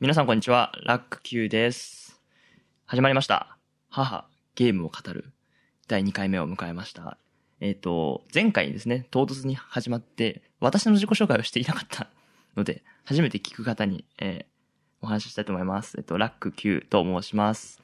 [0.00, 2.18] 皆さんこんにちは、ラック Q です。
[2.86, 3.58] 始まりました。
[3.90, 5.26] 母、ゲームを語る
[5.88, 7.18] 第2回目を迎えました。
[7.60, 12.08] えっ、と、前回ですね、唐突に始まって、私の自己紹介をしていなかった
[12.56, 14.50] ので、初めて聞く方に、えー
[15.02, 15.98] お話ししたいと思います。
[15.98, 17.82] えっ、と、ラック Q と申します。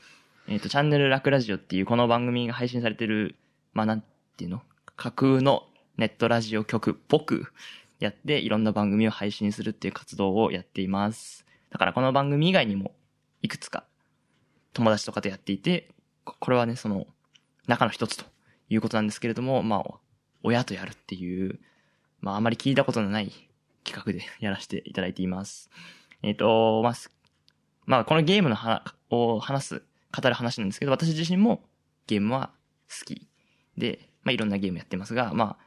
[0.49, 3.35] えっ、と、チャンネルラックラジオっていうこの番組が配信されてる、
[3.75, 4.03] まあ、なん
[4.39, 4.63] ていうの？
[4.97, 5.67] 架空の
[5.99, 7.53] ネットラジオ局っぽく
[8.01, 11.46] やって、いろんな番組を配信するっていう活動をやっています。
[11.71, 12.95] だからこの番組以外にも、
[13.43, 13.85] いくつか
[14.73, 15.89] 友達とかとやっていて、
[16.25, 17.07] これはね、その、
[17.67, 18.25] 中の一つと
[18.69, 19.95] いうことなんですけれども、まあ、
[20.43, 21.59] 親とやるっていう、
[22.21, 23.33] まあ、あまり聞いたことのない
[23.85, 25.71] 企画で やらせていただいています。
[26.23, 26.95] えっ、と、まあ、
[27.87, 29.83] まあ、このゲームの話を話す、
[30.15, 31.65] 語る話なんですけど、私自身も
[32.07, 32.51] ゲームは
[32.89, 33.29] 好き
[33.79, 35.67] で、まあ、いろんなゲームやってますが、まあ、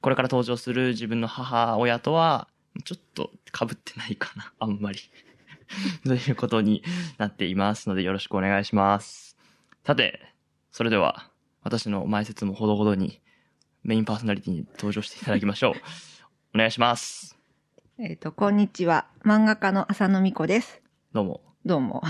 [0.00, 2.48] これから登場する自分の母親とは、
[2.82, 4.98] ちょっと被ってないかな、 あんまり。
[6.04, 6.82] ということに
[7.18, 9.36] なっていますので、よろしくお願いします。
[9.84, 10.20] さて、
[10.72, 11.30] それでは、
[11.62, 13.20] 私の前説もほどほどに、
[13.82, 15.74] メインパーソナリティに登場していただきましょう。
[16.54, 17.38] お願いします。
[17.98, 19.06] えっ、と、こんにちは。
[19.24, 20.82] 漫画家の浅野美子です。
[21.12, 21.40] どうも。
[21.64, 22.02] どうも。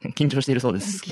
[0.00, 1.02] 緊張しているそうです。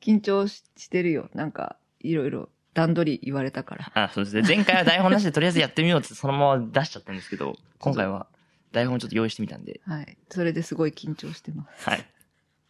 [0.00, 1.28] 緊張してるよ。
[1.34, 3.92] なんか、いろいろ段取り言われたから。
[3.94, 4.42] あ、そうですね。
[4.42, 8.28] 前回は台本なしでとりあえずやってみようってそのまま出しちゃったんですけど、今回は
[8.72, 10.16] 台本ちょっと用意してみたんで、はい。
[10.30, 11.88] それですごい緊張してます。
[11.88, 12.06] はい。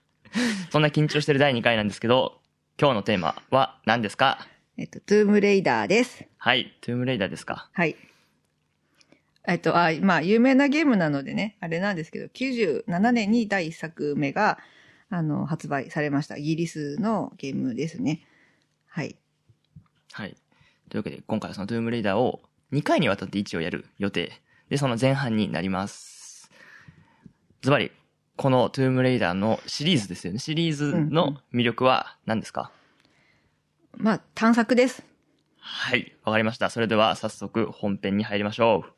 [0.71, 2.41] そんな緊張してる第2回なんですけど、
[2.81, 4.47] 今日のテーマは何ですか？
[4.77, 6.25] えっ、と、トゥームレイダーです。
[6.37, 7.69] はい、トゥームレイダーですか？
[7.73, 7.97] はい。
[9.47, 14.59] えっ、と、あ、まあ、有名なゲームなのでね、あれなんですけど、97年に第1作目が、
[15.11, 16.37] あの、発売されました。
[16.37, 18.21] イギリスのゲームですね。
[18.89, 19.17] はい。
[20.13, 20.37] はい。
[20.91, 24.33] というわけで、今回はそのトゥームレイダーを2回にわたって一応やる予定。
[24.69, 26.51] で、その前半になります。
[27.63, 27.91] ズバリ、
[28.37, 30.39] このトゥームレイダーのシリーズですよね。
[30.39, 32.71] シリーズの魅力は何ですか、
[33.97, 35.03] まあ、探索です。
[35.59, 36.69] はい、わかりました。
[36.71, 38.93] それでは早速本編に入りましょう。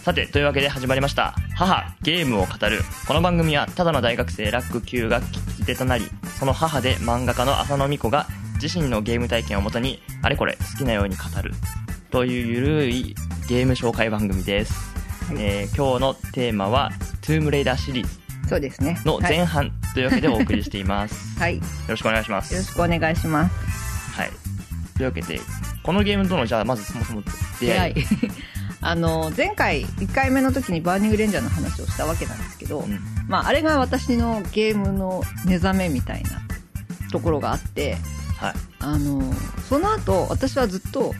[0.00, 1.34] さて、というわけで始まりました。
[1.56, 2.80] 母、ゲームを語る。
[3.06, 6.04] この番組は、ただの大学生ラック Q が聞き手となり、
[6.38, 8.26] その母で漫画家の浅野美子が
[8.64, 11.52] 自身のゲーム体験をもとに、あれこれ好きなように語る。
[12.10, 13.14] というゆるい
[13.46, 14.72] ゲーム紹介番組です。
[15.28, 18.98] はいえー今日のテーマは、トゥームレイダーシリーズそうですね。
[19.04, 19.22] のはい。
[19.36, 21.14] 前半というわけでお送りしています。
[21.38, 21.56] はい。
[21.56, 22.54] よよろしくお願いします。
[22.54, 24.18] ろしくお願いします。
[24.18, 24.30] はい。
[24.96, 25.40] というわけで、
[25.82, 27.22] このゲームとの、じゃあ、まずそもそも
[27.60, 27.94] 出会い。
[27.94, 28.32] 出会い
[28.80, 36.42] あの前回1回目の時にバーニングレンジャーの話をしたわけなんですけど、うんまあ、あれが私のゲームの目覚めみたいな
[37.10, 37.96] ところがあって
[38.44, 38.54] はい。
[38.80, 39.22] あの
[39.68, 41.14] その後私はずっと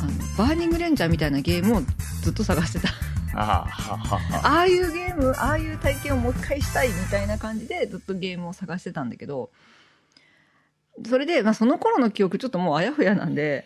[0.00, 1.82] あのバーニングレンジャーみたいなゲームを
[2.22, 2.88] ずっと探してた
[3.34, 4.56] あはははは。
[4.56, 9.50] ああいうゲームああいう体験をもう一回したいみたいな感じでずっとゲームを探してたんだけど
[11.08, 13.64] それで、まあ、その頃の記憶ちょっともうあやふやなんで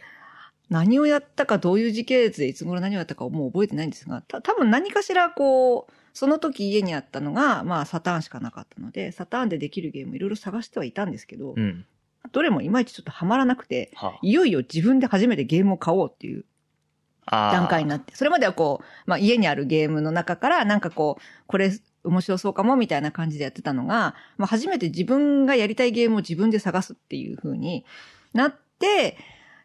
[0.69, 11.87] 何をやったかどういう時系列でいつ頃何をやったかをもう覚えてないんですがた多分何かしらこうその時家にあったのが、まあ、サターンしかなかったのでサターンでできるゲームいろいろ探してはいたんですけど、うん。
[12.33, 16.45] どれもいまいちちょっとハマらなくてはいよいよ自分で初めてゲームを買おうっていう
[17.27, 17.53] あー。
[17.53, 21.73] 段階になって、それまではこう、まあ家にあるゲームの中からなんかこう、これ
[22.05, 27.85] 面白そうかもみたいな感じでやってたのが、まあ初めて自分がやりたいゲームを自分で探すっていう風に
[28.33, 29.17] なって、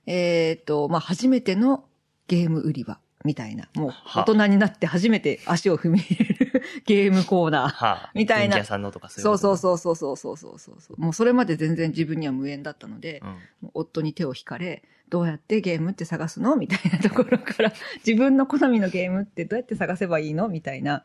[0.06, 1.86] えっ、と、まあ初めての
[2.28, 7.70] ゲーム売り場みたいな、もうは大人になって初めて足を踏み入れるゲームコーナー。
[7.70, 11.02] はあ、 みたいなさんのとかそうそううそうそうそうそうそうそう。
[11.02, 13.72] もうそれまで全然自分には無縁だったのでい、うん。
[13.74, 17.74] 夫に手を引かれ、どうやってゲームって探すのみたいなところから、
[18.06, 21.04] 自分の好みのゲームってどうやって探せばいいのみたいな、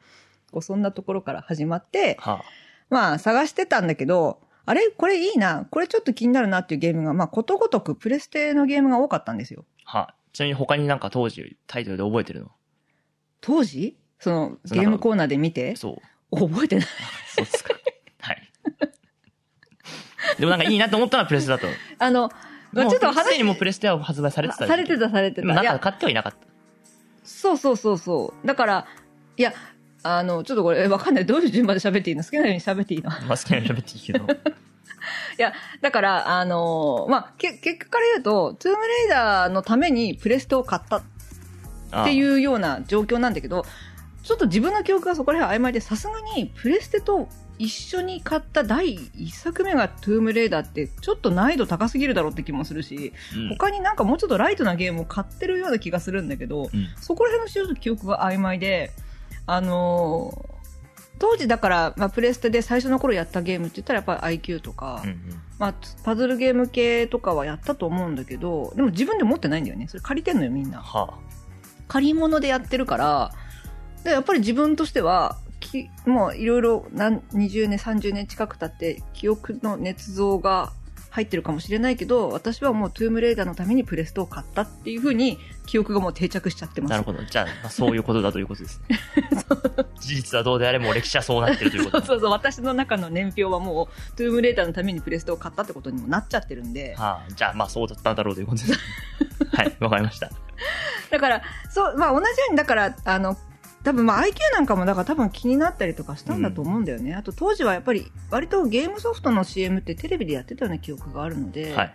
[0.53, 2.45] こうそんなところから始まって、は
[2.91, 4.89] まあ探してたんだけど、あれ？
[4.97, 9.65] これいいなこれちょっと気になるなっていうゲームが、まあことごとくプレステのゲームが多かったんですよ。
[9.87, 10.15] あ、はあ。
[10.35, 12.51] ちなみに他になんか当時タイトルで覚えてるの？
[13.41, 13.97] 当時？
[14.19, 16.37] そのゲームコーナーで見て、そう。
[16.37, 16.87] 覚えてない。
[17.37, 17.75] そうですか。
[18.21, 18.43] はい。
[20.39, 21.69] でもなんかいいなと思ったのはプレステだと。
[21.99, 22.33] あの、
[22.73, 25.47] まあちょっと話すでにもうプレステは発売されてたされてたされてた。
[25.47, 26.39] なんか買ってはいなかった。
[27.23, 28.47] そうそうそうそう。
[28.47, 28.87] だから、
[29.37, 29.53] いや、
[30.03, 31.27] あの、ちょっとこれわかんない。
[31.27, 32.25] どういう順番で喋っていいの？
[32.25, 33.11] 好きなように喋っていいの？
[33.11, 34.27] まあ好きなように喋っていいけど。
[35.39, 41.03] いや、だから、あのーまあ、け、結果から言うと、トゥームレイダーのためにプレステを買ったっ
[42.05, 43.65] ていううような状況なんだけど、
[44.23, 47.29] ちょっと自分の記憶がそこら辺曖昧で、さすがにプレステと
[47.59, 53.49] 一緒に買った第一作目がトゥームレーダーってちょっと難易度高すぎるだろうって気もするし、うん。
[53.51, 58.93] 他になんかもうちょっとライトなゲームを買ってるような気がするんだけど、うんそこら辺の記憶が曖昧で、
[59.47, 60.54] あのー
[61.19, 65.19] 当時だから、まあ、プレステで最初の頃やったゲームって言ったらやっぱり IQ とか、うんうん
[65.59, 69.87] まあ、パズルゲーム系とかはやったと思うんだけど、でも自分で持ってないんだよね。
[69.89, 70.81] それ借りてんのよ、みんな。
[70.81, 71.19] は
[71.87, 73.33] 借り物でやってるから、
[74.03, 80.73] で、やっぱり自分としては、きもういろいろ何、20年、30年近く経って、記憶の捏造が
[81.15, 86.83] 入ってるかもしれないけど、私はもうトゥームレーダーのためにプレステを買ったっていうふうに、記憶がもう定着しちゃってあ。
[86.83, 86.91] ます。
[86.91, 87.23] なるほど。
[87.23, 88.99] じゃあ、まあ、そういうことだということですね。
[90.01, 98.81] 事実はどうであれも歴史はそうなってるということそう そうそう、私の中の年表はもう、トゥームレーダーのためにプレステを買ったってことにもなっちゃってるんで、はあ、じゃあ、まあそうだったんだろうということです。
[99.53, 100.31] はい、わかりました。
[101.13, 103.37] だから、そう、まあ同じように、だから、あの、
[103.85, 107.15] 多分まあ IQ なんかもだから多分気になったりとかしたんだと思うんだよね。
[107.15, 111.95] あと当時はやっぱり割とゲームソフトの CM ってテレビでやってたような記憶があるので、はい。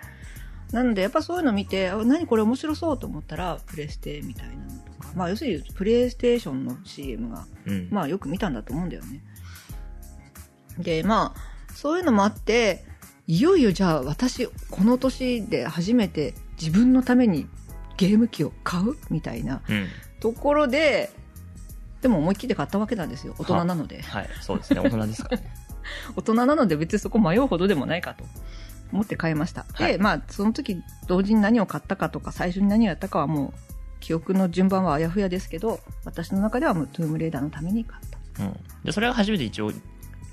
[0.71, 7.87] なのでやっぱそういうの見て、あ何これ面白そうと思ったらプレステみたいなのとか、まあ要するにプレイステーションの CM が、うん。
[7.89, 9.23] まあよく見たんだと思うんだよね。
[10.77, 12.85] で、まあ、そういうのもあって、
[13.27, 17.47] いよいよじゃあ私、この年で初めて自分のために
[17.97, 19.87] ゲーム機を買うみたいなうん。
[20.19, 21.11] ところで、
[22.01, 23.35] でも思い切って買ったわけなんですよ。
[23.37, 24.01] 大人なので。
[24.01, 24.79] はい、そうですね。
[24.79, 25.53] 大人ですからね。
[26.15, 28.23] 大人なので別にそこ迷うほどでもないかと
[28.91, 29.65] 思って買いました。
[29.73, 33.53] はいで、まあ、その時同時に何を買ったかとか、最初に何をやったかはもう、
[33.99, 38.43] 記憶の順番はあやふやですけど、私の中ではもうトゥームレーダーのために買った。
[38.43, 38.57] うん。
[38.83, 39.81] で、それが初めて一応、じゃ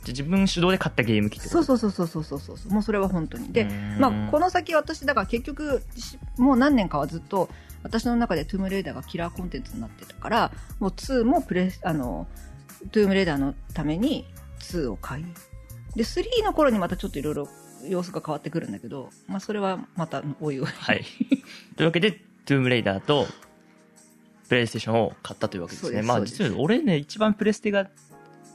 [0.09, 2.73] 自分主導で買ったゲーム機ってそうそうそうそうそうそうそう。
[2.73, 3.53] もうそれは本当に。
[3.53, 3.65] で
[3.99, 7.49] まあ、この先私、だから結局、しもう何年かはずっと、
[7.87, 12.27] 私の中でトゥームレーダーがキラーコンテンツになってたから、もう2もプレス、あの、
[12.93, 14.27] トゥームレーダーのために
[14.61, 15.25] 2を買い。
[15.95, 17.49] で、3の頃にまたちょっといろいろ
[17.85, 20.67] 様子が変わってくるんだけど、まあ、それはまたおいおい。
[20.67, 21.05] はい。
[21.77, 23.27] というわけで、トゥームレイダーと、
[24.49, 26.03] プレイステーションを買ったというわけですね。
[26.03, 27.89] すそうです実は俺ね、一番プレステが、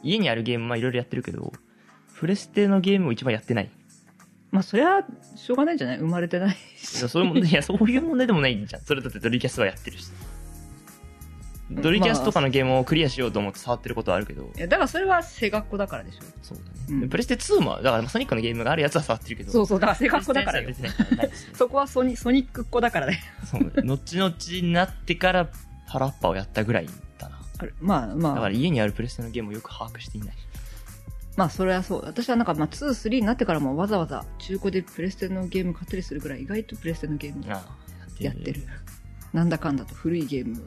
[0.03, 1.51] 家にあるゲームはいろいろやってるけど、
[2.17, 3.69] プレステのゲームを一番やってない。
[4.51, 5.03] まあ、それは
[5.35, 5.97] しょうがないんじゃない？
[5.97, 6.99] 生まれてないし。
[6.99, 8.81] いやそういう問題、いや、そういう問題でもないんじゃん。
[8.81, 10.11] それだってドリキャスはやってるし。
[11.71, 16.17] ドリキャスとかのゲームをクリアしようと思って触ってることはあるけど、いや、だからそれは背学校だからでしょ。
[16.41, 16.69] そうだね。
[17.03, 20.89] うんプレステ2も、だからソニックのゲームがあるやつは触ってるけど、そうそう、だから背学校だからよ別に
[21.53, 23.21] そこはソニソニックっ子だからね。
[23.49, 25.47] そう、後々になってから
[25.87, 27.39] パラッパをやったぐらいだな。
[27.59, 28.35] あれまあまあ。
[28.35, 30.35] だから家にあるプレステのゲームをよく把握していない。
[31.37, 32.05] まあそれはそう。
[32.05, 37.63] 私はなんかまあ2、3になってからもわざわざ中古でプレステのゲーム買ったりするぐらい意外とプレステのゲームああ
[38.19, 38.63] やってる。。
[39.33, 40.61] なんだかんだと古いゲーム、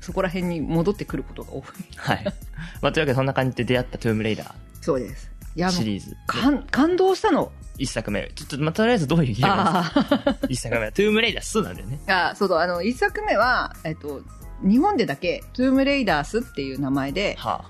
[0.00, 1.62] そこら辺に戻ってくることが多い。
[1.96, 2.24] はい。
[2.82, 5.30] まあ、というわけでそんな感じで出会ったトゥームレイダーそうです。
[5.70, 6.16] シリーズ。
[6.26, 7.50] 感感動したの。
[7.78, 8.30] 一作目。
[8.34, 10.36] ちょっと、まあ、とりあえずどういうゲームあですか？
[10.48, 10.92] 一作目は。
[10.92, 12.00] トゥームレイダー2なんだよね。
[12.08, 12.34] あ。
[12.36, 14.22] そうそう、あの、一作目は、えっと、
[14.62, 17.64] 日本でだけ、トゥームレイダースっていう名前では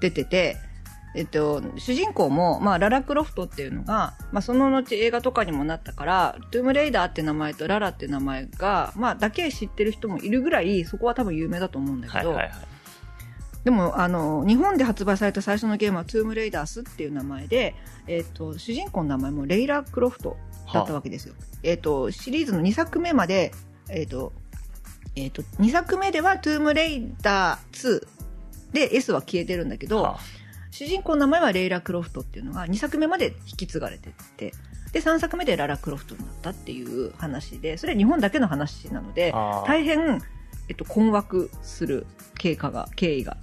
[0.00, 0.58] 出てて、
[1.16, 12.18] えっと、主人公も、まあ、ララ・クロフトっていうのが、まあ、その後映画とかにもなったから、トゥームレイダーって名前とララって名前が、まあ、だけ知ってる人もいるぐらい、そこは多分有名だと思うんだあ。
[12.18, 12.58] けど、はいはいはい。
[13.64, 17.74] でも、あの、日本で発売された最初のゲームはトゥームレイダースっていう名前で、
[18.06, 20.36] えっと、主人公の名前もレイラ・クロフト
[20.72, 21.34] だったわけですよ。
[21.62, 23.52] えっと、シリーズの2作目まで、
[23.88, 24.34] えっと、
[25.16, 28.06] えっと、2作目ではトゥームレイダー2
[28.72, 30.20] で S は消えてるんだけど、は
[30.76, 34.52] 主人公の名前はレイラ・クロフトっていうのが2作目まで引き継がれてって、
[34.92, 39.32] で、3作目でララ・クロフトになったっていう話で、それは日本だけの話なので、
[39.66, 40.20] 大変、
[40.68, 42.06] えっと、困惑する
[42.36, 43.38] 経過が、経緯が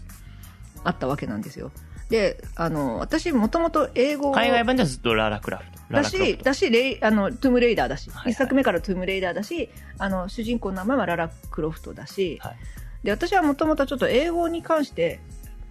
[0.84, 1.72] あったわけなんですよ。
[2.12, 5.80] で、あの、私もともと英語を海外版ではずっとララクラフト。
[5.90, 6.38] ラだし。
[6.38, 12.58] だし、レイ、あの、トゥームレイダーだし、一、はいはい作目からトゥームレイダーだし、あの、主人公の名前はララ・クロフトだし、はい
[13.04, 15.20] で、私はもともとちょっと英語に関して、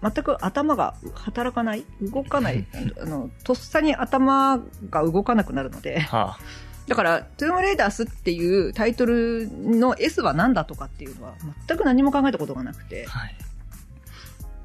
[0.03, 2.65] 全く頭が働かない、動かない、
[3.01, 6.37] あの、とっさに頭が動かなくなるので、は
[6.87, 11.33] だから、トゥームレイダースっていうタイトルの S は何だとかっていうのは
[11.67, 13.35] 全く何も考えたことがなくてあ。、はい。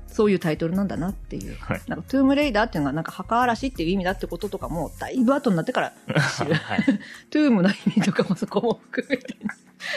[0.08, 1.56] そういうタイトルなんだなっていう。
[1.60, 1.82] はい。
[1.86, 5.92] なんか、トゥームレイダーっていうのがなんか墓荒らしっていう意味だってこととかも、だいぶ後になってから
[6.36, 6.54] 知る。
[6.54, 6.84] はい。
[7.30, 9.36] トゥームの意味とかもそこも含めて。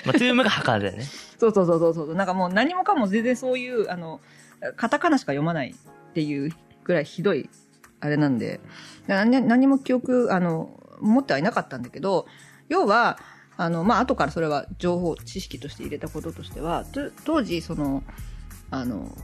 [0.06, 1.06] まあ、トゥームが墓だよね。
[1.40, 2.14] そうそうそうそうそう。
[2.14, 4.22] なんかもう何もかも全然そういう、あの、
[4.76, 6.52] カタカナしか読まないっていう
[6.84, 7.50] ぐらいひどい、
[8.00, 8.60] あれなんで、
[9.08, 12.28] 何何も記憶、あの、持ってはいなかったんだけど、
[12.70, 13.20] 要は、
[13.58, 18.04] あの、まあ、後からそれは情報、知識として入れたこととしては、と当時、その、
[18.70, 19.16] あの、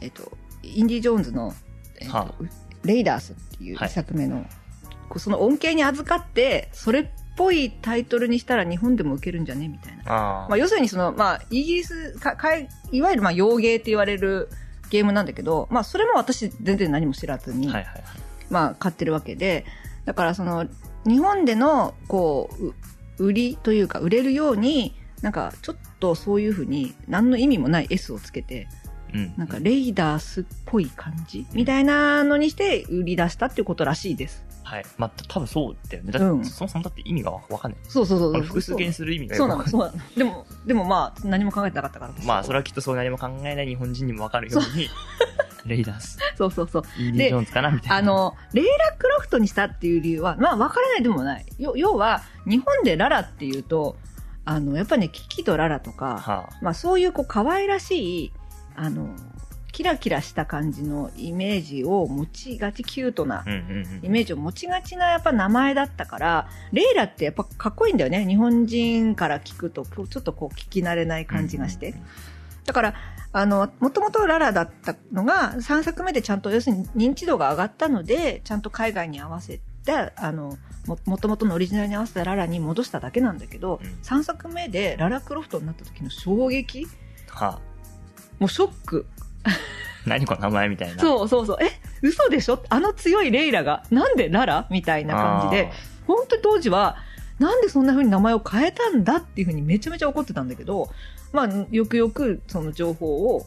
[0.00, 1.54] えっと、インディ・ジョーンズの、
[2.00, 2.34] えっとは
[2.84, 3.88] レイダースっていうはい。
[3.88, 4.44] 一作目の、
[5.08, 9.68] こうその恩恵に預かって、それっぽいタイトルにしたら日本でも受けるんじゃね？
[9.68, 10.02] みたいな。
[10.06, 10.46] あ。
[10.48, 14.48] まあ、要するにその、まあ、イギリスか、かいいわゆるまあ、洋芸って言われる
[14.94, 18.02] ゲームなんだけど、まあ、それも私全然何も知らずに、はいはいはい。
[18.48, 19.66] まあ、買ってるわけで、
[20.04, 20.66] だからその、
[21.04, 22.74] 日本での、こう、う
[23.18, 28.68] 売りというか、売れるように、なんか、ちょっとそういうふうに、何の意味もない S をつけて、
[29.12, 29.34] うん。
[29.36, 34.46] なんか、レイダースっぽい感じみたいなのにして売り出したっていうことらしいです。
[34.64, 34.84] はい。
[34.96, 36.12] まあ、た多分そうだよね。
[36.12, 37.80] だって、うんそもそもだって意味がわわかんない。
[37.84, 38.42] そうそうそうそう。
[38.42, 40.16] 複数形にする意味がそうなの、よくわかんそうなの。
[40.16, 42.12] でも、でもまあ、何も考えてなかったから。
[42.16, 44.88] 私まあ、それはきっとそう何も考えない日本人にもわかるように、
[45.66, 46.82] レイダース、 そうそうそう。
[46.98, 47.96] イーディ・ジョーンズかなみたいな。
[47.96, 51.46] あ、の、レイラ・クロフトにしたっていう理由は、まあ、分からないでもない。
[51.58, 53.96] よ要は、日本でララっていうと、
[54.44, 58.32] あの、やっぱね、キキとララとか、はまあ、そういう、こう、可愛らしい、
[58.76, 59.08] あの、
[59.74, 63.44] キラキラした感じのイメージを持ちがち、キュートな
[64.02, 68.24] イメージを持ちがちなやっぱ名前だったから、レイラってやっぱかっこいいんだよね。
[68.24, 71.96] 日本人から聞くと、ちょっとこう聞き慣れない感じがして。
[72.66, 72.94] だから、
[73.32, 86.86] あの、もともとララだったのが、3作目でちゃんと、要するに認知度が上がったので、ちゃんと海外に合わせて、あの、も、もともとのオリジナルに合わせたララに戻しただけなんだけど、うん3作目でララクロフトになった時の衝撃
[87.28, 87.60] はあ。
[88.38, 89.06] もうショック。
[90.06, 91.00] 何この名前みたいな。
[91.00, 91.56] そうそうそう。
[91.62, 91.70] え、
[92.02, 92.62] 嘘でしょ？
[92.68, 95.70] あの強いレイラが、なんでララみたいな感じで、
[96.06, 96.96] 本当に当時は、
[97.38, 100.90] なんでそんな風に名前を変えたんだっていう風にめちゃめちゃ怒ってたんだけど、
[101.32, 103.44] まあ、よくよくその情報を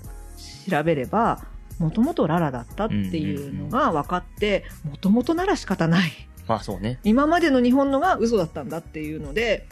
[0.70, 1.42] 調べれば、
[1.80, 6.12] もともとララだったっていうのが分かって、もともとなら仕方ない。
[6.48, 7.00] まあそうね。
[7.04, 9.68] 今までの日本のが嘘だったんだっていうので、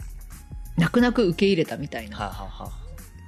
[0.78, 2.32] 泣く泣く受け入れたみたいな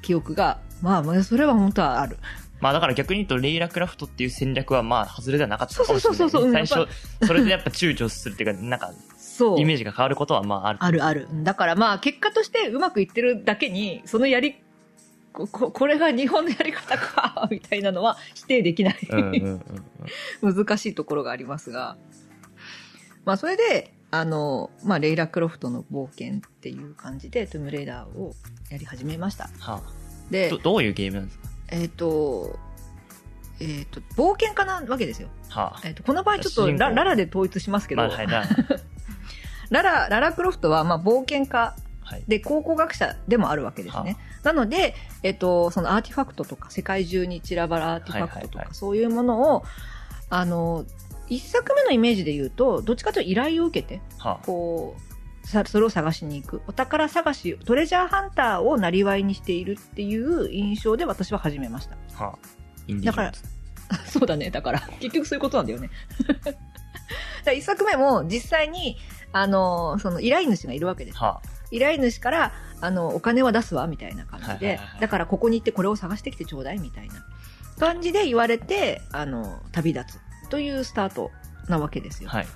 [0.03, 2.17] 記憶が、まあまあ、それは本当はある。
[2.59, 9.59] まあだから逆に言うと、レイラクラフトっていう戦略はまあ外れではなかったかもしれない、そうそうそうそう最初、それでやっぱ躊躇するっていうか、なんか、そう。
[9.59, 10.79] イメージが変わることはまあある。
[10.81, 11.27] あるある。
[11.43, 14.55] だからまあ結果としてうまくいってるだけに、そのやり、
[15.33, 18.97] こここれが日本のやり方か、みたいなのは否定できない。
[19.11, 19.61] うんうんうん
[20.41, 20.55] うん。
[20.65, 21.97] 難しいところがありますが。
[23.25, 28.33] まあそれで、あの、まあレイラ・クロフトの冒険っていう感じでトゥームレイダーを
[28.71, 29.49] やり始めました。
[29.59, 29.81] はあ、
[30.31, 31.49] でど、どういうゲームなんですか？
[31.69, 32.57] えっ、と、
[33.59, 35.29] えっ、と、冒険家なわけですよ。
[35.49, 35.81] はあ。
[35.83, 38.43] えっ、と、この場合ちょっとラララで統一しますけど、まあはい、だ
[39.69, 41.75] ララ、ララ・クロフトはまあ冒険家
[42.07, 42.23] はい。
[42.25, 44.15] で、考古学者でもあるわけですね。
[44.41, 49.63] なので、えっと、そのアーティファクトとか、世界中に散らばるアーティファクトとか、はいはいはいそういうものを、
[50.29, 50.85] あの、
[51.27, 55.06] 一作目のイメージで言うと、どっちかというと依頼を受けて、はこう、さ
[55.65, 56.61] それを探しに行く。
[56.67, 61.97] お宝探し、トレジャーハンターをなりわいにしているっていう印象で私は始めました。
[62.19, 62.23] あ。
[62.25, 62.37] はあ。
[62.87, 63.41] インディ・ジョーンズ。
[64.11, 64.49] そうだね。
[64.49, 65.89] だから、結局そういうことなんだよね。
[66.27, 66.59] だか
[67.45, 68.97] ら一作目も実際に、
[69.31, 71.17] あの、その依頼主がいるわけです。
[71.17, 77.25] は依頼主から、あの、お金は出すわ、みたいな感じではいはいはいは、いだからここに行ってこれを探してきてちょうだい、みたいな
[77.79, 81.31] 感じで言われて、あの、旅立つというスタート
[81.67, 82.29] なわけですよ。
[82.31, 82.37] あ。
[82.37, 82.47] はい。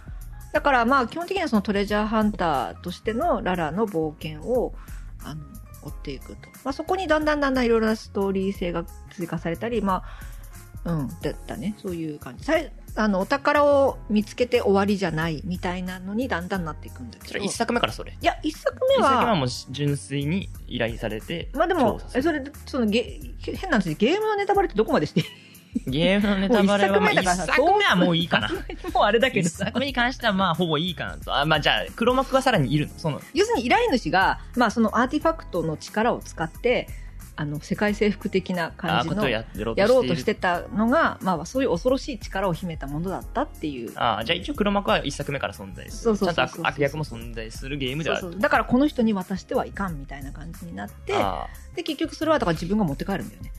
[0.51, 4.73] だからまあ、基本的にはそのトレジャーハンターとしてのララの冒険を、
[5.23, 5.41] あの、
[5.83, 6.49] 追っていくと。
[6.63, 10.03] まあ、そこにだんだんだんだんいろいろなストーリー性が追加されたり、ま
[10.85, 11.75] あ、うん、だったね。
[11.81, 12.45] そういう感じ。
[12.95, 17.27] あの、お宝を見つけて終わりじゃないみたいなのにだんだんなっていくんだけど。
[17.29, 18.17] それ一作目からそれ？
[18.19, 25.25] いや、一作目一作目はは、もう純粋に依頼されて、まあでもそれ、そのゲ、変な話、ゲームのネタバレってどこまでしていい？
[25.87, 28.49] ゲームのネタバレは、まあ一もう一作目はもういいかな。
[28.93, 31.35] もうあれだけど一作目に関してはまあほぼいいかなと。
[31.35, 32.93] あ、まあじゃあ、黒幕はさらにいるの？
[32.97, 36.87] その、要するに依頼主が、まあそのアーティファクトの力を使って、
[37.37, 43.93] あの、世界征服的なあ感じのややろうとしてたのが、まあそういう恐ろしい力を秘めたものだったっていう。
[43.95, 46.15] ああ、じゃあ一応黒幕は一作目から存在する。
[46.17, 48.21] そうそうそうそう悪悪役も存在するゲームではある。
[48.23, 53.51] そうそうだからこの人に渡してはいかんみたいな感じになって、あで、結局それはだから自分が持って帰るんだよね。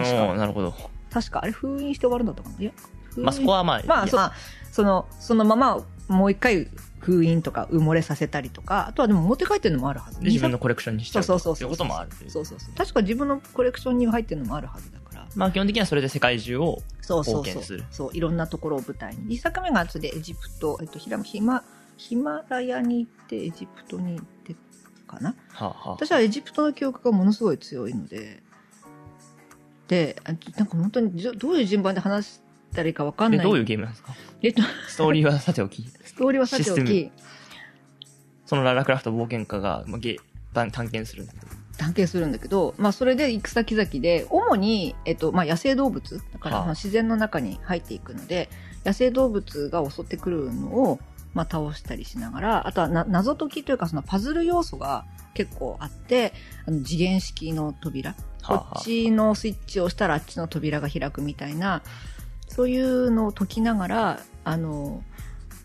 [0.00, 0.74] あ、確かのなるほど。
[1.10, 2.54] 確か、あれ封印して終わるんだったかな？
[2.58, 2.72] いや、
[3.10, 4.32] 封印まあそこはまあ、まあ、そまあ
[4.70, 6.68] その、そのままもう一回
[7.00, 10.20] 封印とか埋もれさせたりとか、あとはでも持って帰ってるのもあるはず。
[10.20, 12.74] で自分のコレクションにしちゃうそうそうそういうこともあるそうそうそう。
[12.76, 15.26] 確か自分のコレクションに入ってるのもあるはずだから。
[15.34, 17.84] まあ基本的にはそれで世界中を、そうそうそう冒険する。
[17.90, 19.34] そう、いろんなところを舞台に。
[19.34, 21.62] 一作目が後でエジプト、えっと、ヒラヒマ、
[21.96, 24.54] ヒマラヤに行って、エジプトに行って
[25.06, 25.34] かな？
[25.50, 28.42] はあ、はあ、私はエジプトの記憶がものすごい強いので、
[30.56, 32.40] なんか本当にどどういう順番で話し
[32.74, 33.38] たらいいかわかんない。
[33.38, 34.14] でどういうゲームなんですか？
[34.42, 35.84] えっと、ストーリーはさておき。
[36.04, 37.10] ストーリーはさておき、
[38.46, 40.18] そのララクラフト冒険家が、まあ、ゲ
[40.52, 41.46] 探探検するんだけど。
[41.78, 48.50] 探検するんだけど、まあそれで行く先々で、主に、えっと、まあ野生動物、だから自然の中に入っていくので、
[48.84, 50.98] 野生動物が襲ってくるのを、
[51.34, 55.04] まあ、倒したりしながら、あとはな謎解きというかそのパズル要素が
[55.34, 56.32] 結構あって、
[56.66, 58.14] あの次元式の扉、
[58.48, 61.82] こはあっちのスイッチを押したらあっちの扉が開くみたいな、
[62.48, 65.02] そういうのを解きながら、あの、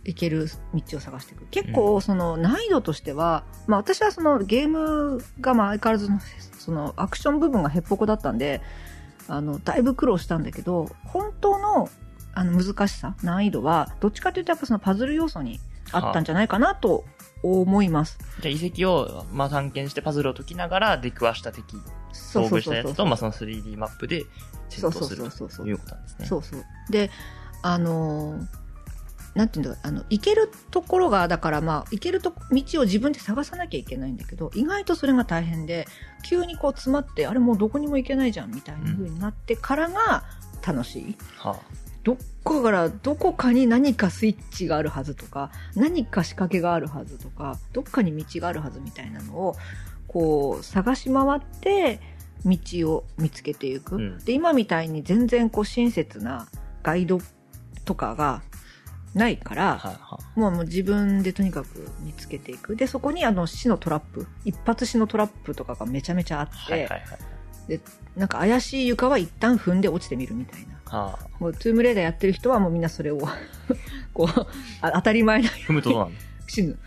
[0.05, 1.45] 行ける道を探していく。
[1.45, 6.19] 結構、その難易度としては、まあ私はそのゲームがまあ相変わらずの、
[6.59, 8.61] そのアクション部分がへっぽこだったんで、
[9.27, 11.89] あの、だいぶ苦労したんだけど、本当の
[12.33, 15.59] あの難しさ、難易度は、どっちかというとやっぱそのパズル要素に
[15.91, 17.05] あったんじゃないかなと
[17.43, 18.17] 思います。
[18.41, 21.77] じゃあ遺跡を、まあ、探検してパズルを解きながら出くわした敵、
[22.13, 24.25] 遭遇したやつと、まあ、その 3D マップで
[24.69, 26.25] 戦闘するそうそうそうそうということなんですね。
[26.25, 26.63] そうそう。
[26.89, 27.11] で、
[27.61, 28.63] あのー
[29.35, 35.87] なんていうんだあの、行けるところが、だからまあ、行けると道を自分で探さなきゃいけないんだけど、意外とそれが大変で、
[36.23, 40.23] 急にこう詰まって、あれもうどこにも行けないじゃん、みたいな風になってからが
[40.65, 41.17] 楽しい。
[41.37, 41.59] は
[42.03, 49.55] どっかから、どこかに何かスイッチがあるはずとか、何か仕掛けがあるはずとか、どっかに道があるはずみたいなのを、
[50.07, 51.99] こう、探し回って、
[52.45, 52.57] 道
[52.91, 53.95] を見つけていく。
[53.95, 56.47] うんで、今みたいに全然こう、親切な
[56.83, 57.19] ガイド
[57.85, 58.41] とかが
[59.13, 62.75] ないから、あ、はいはもうもう自分でとにかく見つけていく。
[62.75, 67.03] で、そこにあの死のトラップ、一発死のトラップとかがめちゃめちゃあって、はいはいはい。
[68.15, 70.73] なんか怪しい床は一旦踏んで落ちてみるみたいな。
[70.85, 73.19] はあ、もうトゥームレーダーやってる人はもうみんなそれを、
[74.13, 74.47] こう、
[74.81, 76.09] あ当たり前なよ踏むとどうなの？
[76.09, 76.17] うに
[76.47, 76.77] 死ぬ。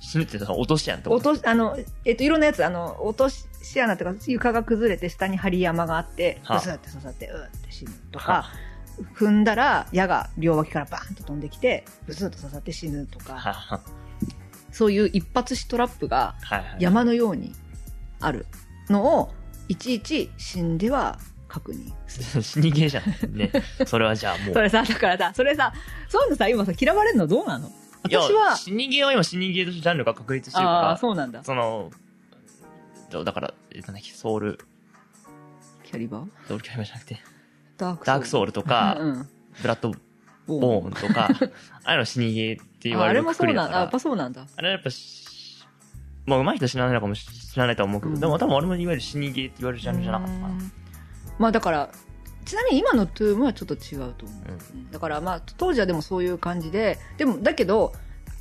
[0.00, 3.44] 死ぬってさ、落としやんって落とし、あの、えっと、いろんなやつ、あの、落とし
[3.80, 6.58] 穴とか床が崩れて下に針山があって、はあ。
[6.58, 8.50] ブスって刺さって、うーって死ぬとはか、
[9.14, 13.80] 踏んだら矢が両脇からバーンと飛んできて、ブスッと刺さって死ぬとか、はは
[14.72, 16.76] そういう一発死トラップがはいはい。
[16.78, 17.54] 山のように
[18.20, 18.46] ある
[18.88, 19.39] のを、い
[19.76, 22.42] ちいち死んでは確認する。
[22.44, 23.36] 死にゲーじゃん。
[23.36, 23.50] ね。
[23.86, 24.54] それはじゃあもう。
[24.54, 25.72] それさ、だからさ、それさ、
[26.08, 27.70] そういうのさ、今さ、嫌われるのどうなの？
[28.02, 31.44] 私は、死にゲーは今死にゲーとしてジャンルが確立してるああ、から、そうなんだ。
[31.44, 31.90] その、
[33.10, 34.58] だだから、えなんだっけ、ソウル、
[35.84, 36.48] キャリバー？
[36.48, 37.20] ソウルキャリバーじゃなくて、
[37.76, 39.28] ダークダークソウルとか、うんうん
[39.62, 39.90] ブラッド
[40.46, 41.48] ボボーンとか、あ
[41.84, 43.76] あいうの死にゲーって言ああれわれるくもそうなんだ。
[43.76, 44.46] あやっぱそうなんだ。
[44.56, 45.19] あれはやっぱし、
[46.30, 50.48] まあ上手い人は知らないのかもし知らないとは思うけど、うんでも多分俺もいわゆる死にゲーって言われるジャンルじゃなかったかな。
[50.48, 50.72] うん
[51.38, 51.90] まあだから、
[52.44, 54.44] ちなみに今のトゥームはちょっと違うと思う。
[54.46, 57.92] うんうんだからまあ当時はでもそういう感じで、でもだけど、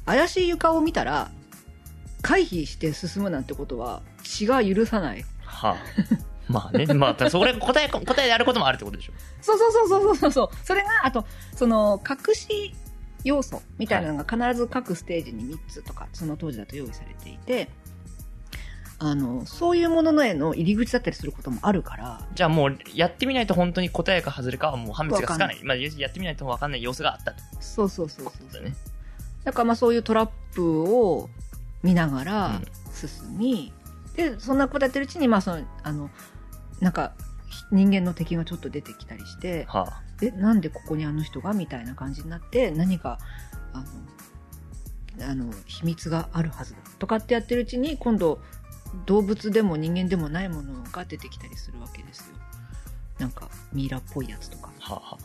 [0.06, 1.32] 怪しい床を見たら、
[2.21, 5.23] 回避して進むなんてことは血が許さない。
[5.45, 5.78] はあ。
[6.49, 9.13] まあね、まあ、それ答え、答えであることもあるってことでしょ。
[9.39, 10.65] そうそうそうそうそうそう。
[10.65, 11.23] それが、あと、
[11.56, 12.73] その、隠し
[13.23, 17.69] 要素みたいなのが必ず各ステージに3つとか、その当時だと用意されていて、
[19.01, 25.60] あの、そういうもののへの入り口だったりすることもあるから、じゃあもう、やってみないと本当に答えか外れかはもう判別がつかない。
[25.63, 28.63] まあ、やってみないと分かんない様子があったってそうそうそうそう。
[28.63, 28.73] ね。
[29.45, 31.29] だからまあそういうトラップを
[31.82, 32.67] 見ながらうん。
[32.93, 33.71] 進み、
[34.15, 36.10] で、そんなことやってるうちに、まあその、あの、
[36.82, 37.13] なんか、
[37.72, 40.04] 人間の敵がちょっと出てきたりして、はあ。
[40.22, 43.20] え、なんでここにあの人がみたいな感じになって、何か、
[43.74, 43.84] あ
[45.20, 46.80] の、あの、秘密があるはずだ。
[47.00, 48.42] とかってやってるうちに、今度、
[49.06, 52.36] 動物でも人間でもないものが出てきたりするわけですよ。
[53.20, 54.72] なんか、ミイラっぽいやつとか。
[54.80, 55.18] はあ、は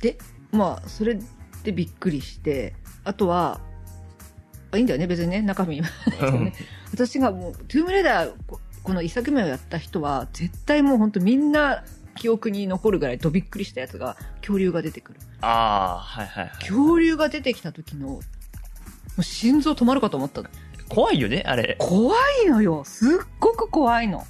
[0.00, 0.18] で、
[0.52, 1.18] まあ、それ
[1.62, 3.60] でびっくりして、あとは、
[4.72, 5.82] あいいんだよね、別にね、中身。
[6.92, 8.34] 私がもう、トゥームレーダー、
[8.82, 11.84] ここの一作目をやった人は、絶対もう本当みんな
[12.16, 15.20] 記憶に残るぐらいどびっくりしたやつが、恐竜が出てくる。
[15.40, 16.58] ああ、はいはいはい。
[16.60, 18.20] 恐竜が出てきた時の、も
[19.18, 20.48] う心臓止まるかと思ったの。
[20.88, 21.76] 怖いよね、あれ。
[21.78, 22.14] 怖
[22.44, 22.82] いのよ。
[22.84, 24.26] すっごく怖いの。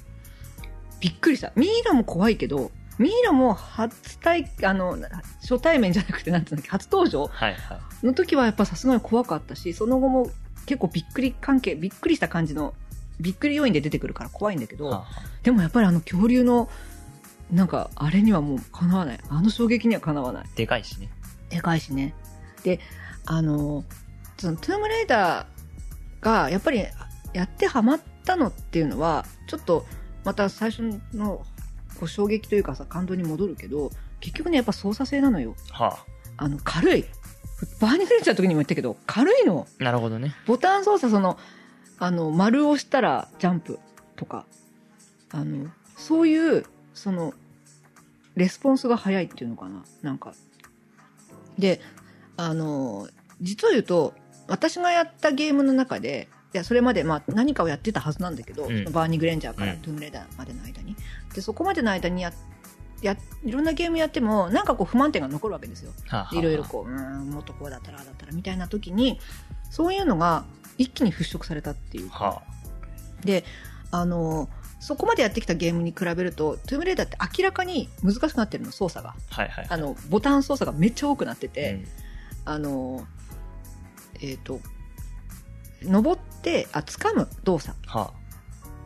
[0.99, 1.51] びっくりした。
[1.55, 4.97] ミイラも怖いけど、ミイラも初対、あの、
[5.41, 8.05] 初対面じゃなくて、なんていうんだっけ、初登場はいはい。
[8.05, 10.29] の時はやっぱさすがに怖かったし、その後も
[10.67, 12.75] 結構びっくり関係、びっくりした感じの、
[13.21, 15.05] びっくり要因で出てくるから怖いんだけど、はあは
[15.43, 16.69] でもやっぱりあの恐竜の、
[17.51, 19.19] なんか、あれにはもうかなわない。
[19.29, 20.43] あの衝撃にはかなわない。
[20.45, 21.09] あでかいしね。
[21.49, 22.13] でかいしね。
[22.63, 22.79] で、
[23.25, 23.83] あの、
[24.37, 26.83] そのトゥームレイダーがやっぱり
[27.33, 29.85] やってハマったのっていうのは、ちょっと
[30.23, 30.81] また最初
[31.13, 31.45] の
[31.99, 35.55] こう衝撃というかさ、感動に戻るけど、結局ね、やっぱ操作性なのよ。
[35.71, 35.99] は
[36.37, 37.05] あの、軽い。
[37.79, 39.67] バーニクレンチャーの時にも言ったけど、軽いの。
[39.79, 39.83] あ。
[39.83, 40.35] なるほどね。
[40.47, 41.37] ボタン操作、その、
[42.01, 43.77] あの、丸を押したらジャンプ
[44.15, 44.47] とか、
[45.29, 47.35] あの、そういう、その、
[48.35, 50.33] レスポンスが早いっていうのかななんか。
[51.59, 51.79] で、
[52.37, 53.07] あの、
[53.39, 54.15] 実を言うと、
[54.47, 60.95] 私がやったゲームの中で、いや、それまで、まあ、何かをやってたはずなんだけど、うんバーニー・グレンジャーからうんトゥームレーダーまでの間に。
[61.35, 62.33] で、そこまでの間にやっ
[63.01, 69.19] やいろんなゲームやってもなんかこう不満点が残るわけですよはあはあいろいろこううんもっとこうだったらだったらみたいな時に
[69.71, 70.45] そういうのが
[70.81, 72.09] 一気に払拭されたっていう。
[72.09, 72.41] かは
[73.23, 73.43] で
[73.91, 79.13] あのそこまでやってきたゲームに比べるとトゥームレーダーって明らかに難しくなってるの操作が。
[79.31, 79.67] あはいはい。
[79.69, 81.87] あのボタン操作がめっちゃ多くなってて、うん。
[82.45, 83.05] あの
[84.21, 84.59] えっ、と
[85.83, 88.13] 登ってあ掴む動作は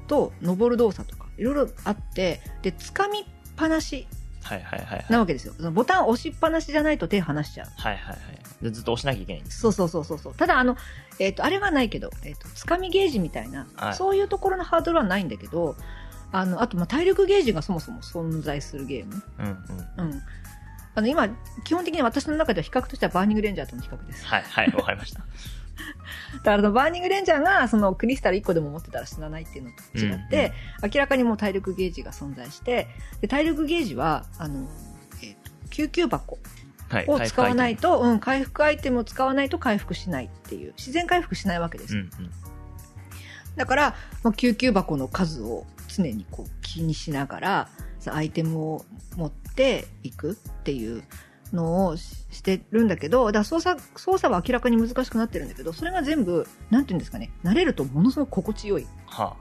[0.07, 3.23] と登る動作とかいろいろあってで掴みっ
[3.55, 4.07] ぱなし
[4.43, 5.05] あはいはいはいはい。
[5.09, 5.53] なわけですよ。
[5.57, 7.67] そのボタン押しっぱなしじゃないと手離しちゃう。
[7.77, 8.17] はいはいはい。
[8.17, 9.59] でずっと押しなきゃいけないんです。
[9.59, 10.35] そうそうそうそうそう。
[10.35, 10.77] ただあの、
[11.19, 13.93] えっとあれはないけど、えっと掴みゲージみたいな、はい。
[13.95, 15.75] そういうところのハードルはないんだけど
[16.31, 19.49] あのあとまあ体力ゲージがそもそも存在するゲーム、うんう
[20.07, 20.11] ん。
[20.11, 20.21] うん、
[20.95, 21.29] あの今
[21.63, 24.25] 基本的に私の中では比較としてはバーニングレンジャーとの比較です。
[24.25, 25.25] はいはいわかりました。
[26.43, 32.87] だからバーニングレンジャーがそのクリスタル1個でも持ってたら死なないっていうのと違って、明らかにもう体力ゲージが存在して
[33.21, 34.69] で体力ゲージはあの、
[35.21, 36.35] えーと救急箱。
[36.35, 36.64] はい
[37.07, 40.73] を使わないとと、うん、回復アイテムを使わないと回復しないっていう。
[40.77, 42.31] 自然回復しないわけですよ、うんうん。
[43.55, 47.69] だから、まあ、救急箱の数を常にこう気にしながら
[47.99, 51.03] さアイテムを持っていくっていう
[51.53, 58.87] のをししてるんだけどだ操作操作は明らかに難しくなってるんだけどそれが全部なんていうんですかね慣れるとものすごく心地よい。
[59.05, 59.37] は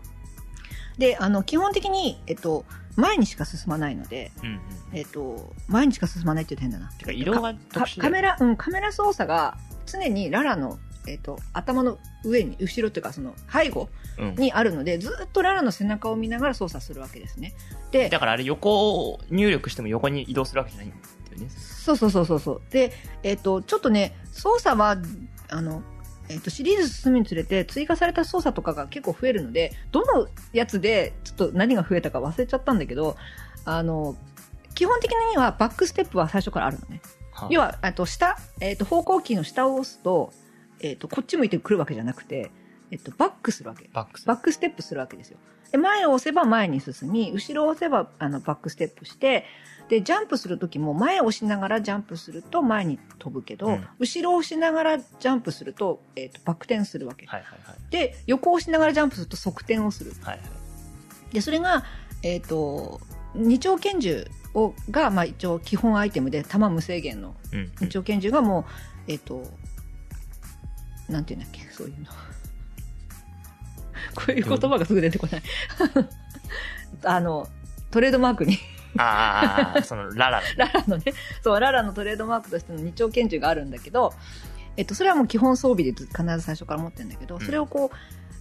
[0.96, 2.64] であの基本的に、えっと、
[2.96, 4.60] 前にしか進まないので、あうんうん。
[4.92, 6.92] えっと、前にしか進まないって言うと変だな。
[6.92, 7.54] てか色が
[7.98, 14.34] カメラ、うん、カメラ操作が常にララの、えっと、頭の上に後ろっていうかその背後うん。
[14.36, 17.54] にあるのでずっとララの背中を見ながら操作するわけですね。
[17.90, 20.96] でだからあれ横を入力しても横に移動するわけじゃないんだ
[21.32, 21.50] よね。
[21.50, 22.62] そうそうそうそうそう。
[22.70, 22.92] で、
[23.24, 24.96] えっとちょっとね操作は
[25.50, 25.82] あの、
[26.28, 33.16] えっとシリーズ進むにつれて追加された操作とかが結構増えるのでどのやつでちょっと何が増えたか忘れちゃったんだけど
[33.64, 34.16] あの
[34.74, 37.00] 基本的にはバックステップは最初からあるのね。
[37.30, 40.32] はあ要はあと下、えっと方向キーの下を押すと,、
[40.80, 42.50] えっとこっち向いてくるわけじゃなくて、
[42.90, 43.88] えっとバックするわけ。
[43.92, 45.38] バックステップするわけですよ。
[45.74, 49.44] で前を押せば前に進み、後ろを押せばあのバックステップして、
[49.88, 57.26] で、ジャンプするときも前を押しながらジャンプすると前に飛ぶけど、うん後ろを押しながらジャンプすると、えっ、と、バック転するわけ。
[57.26, 60.12] はいはいはいで、横を押しながらジャンプすると側転をする。
[60.22, 60.40] はいはい
[61.32, 61.82] で、それが、
[62.22, 63.00] えっ、と、
[63.34, 68.60] 二丁拳銃をが、まあ一応基本アイテムで、弾無制限のうんうん二丁拳銃がも
[69.08, 69.42] う、えっ、と、
[71.08, 72.06] なんていうんだっけ、そういうの。
[74.14, 75.42] こういう言葉がすぐ出てこない。
[77.04, 77.48] あの、
[77.90, 78.58] トレードマークに、
[78.96, 81.04] あーあーそのララ ララのね、
[81.42, 84.14] そう、ララのトレードマークとしての二丁拳銃があるんだけど、
[84.76, 87.96] えっと、それはもう基本装備でず必ず最初から持ってるんだけど、それをこう、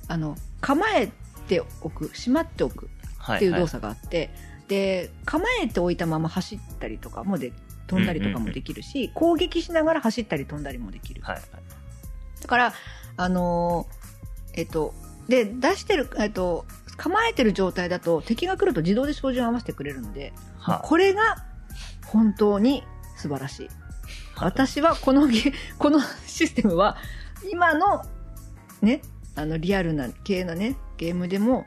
[0.07, 1.11] あの、構え
[1.47, 4.31] ておく、しまっておくはっていう動作があって、
[4.67, 7.53] で、構えておいたまま走ったりとかもで、
[7.87, 11.21] 飛んだりとかもできるし、攻撃しながら走ったり飛んだりもできる。
[11.21, 11.43] はいはい。
[12.41, 12.73] だから、
[13.17, 14.03] あのー
[14.55, 14.93] えっと、
[15.27, 16.65] で、出してる、えっと、
[16.97, 21.43] 構えてる状態だと敵が来ると自動で照準を合わせてくれるので、はあこれが
[22.05, 22.83] 本当に
[23.17, 23.67] 素晴らしい。
[23.67, 23.71] は
[24.43, 26.97] あ私はこのゲ、このシステムは
[27.51, 28.03] 今の
[28.81, 29.01] ね、
[29.35, 31.65] あのリアルな系のね、ゲームでも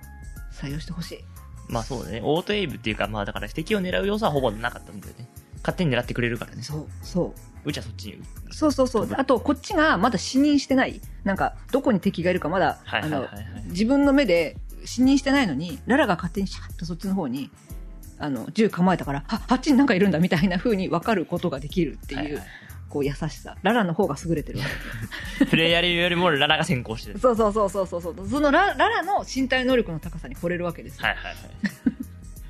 [0.52, 1.24] 採用してほしい。
[1.68, 7.55] まあそうだねオートエイブっていうかまあだから敵を狙う要素はほぼなかったんだよね勝手に狙ってくれるからねそう、そう。
[7.66, 9.09] うちはそっちにそうそうそう。
[9.16, 11.00] あと、こっちがまだ視認してない。
[11.24, 17.50] なんか、どこに敵がいるかまだ、あのはいはいはい、はい自分の目で視認してないのに、ララが勝手にシャッとそっちの方に、
[18.18, 22.42] あの、銃構えたから、あ、あっちになんかいるんだみたいな風に分かることができるっていう、はいはい
[22.88, 23.57] こう優しさ。
[23.62, 24.64] ララの方が優れてるわ
[25.40, 25.44] け。
[25.50, 28.29] プレイヤーよりもララが先行してるそうそうそうそうそうそう。
[28.29, 31.02] そのラララの身体能力の高さに惚れるわけですよ。
[31.05, 31.95] はいはいはい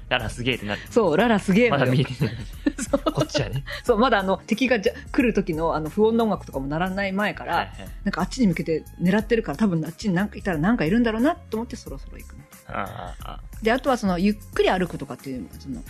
[0.08, 0.80] ララすげえってなる。
[0.90, 2.34] そう、ララすげえまだ見えてない。
[2.78, 3.12] そう。
[3.12, 3.64] こっちはね。
[3.82, 7.88] そう、まだあの、敵がじゃ来る時のあの、不穏な音楽とかも鳴らない前から、はいはい。
[8.04, 12.82] なんかあっちに向けて狙ってるから多分あっちになんかいたらなんかいるんだろうなと思ってそろそろ行くみたいな。
[12.82, 15.82] あああで、あとはその、ゆっくり歩くとかっていうのが、その、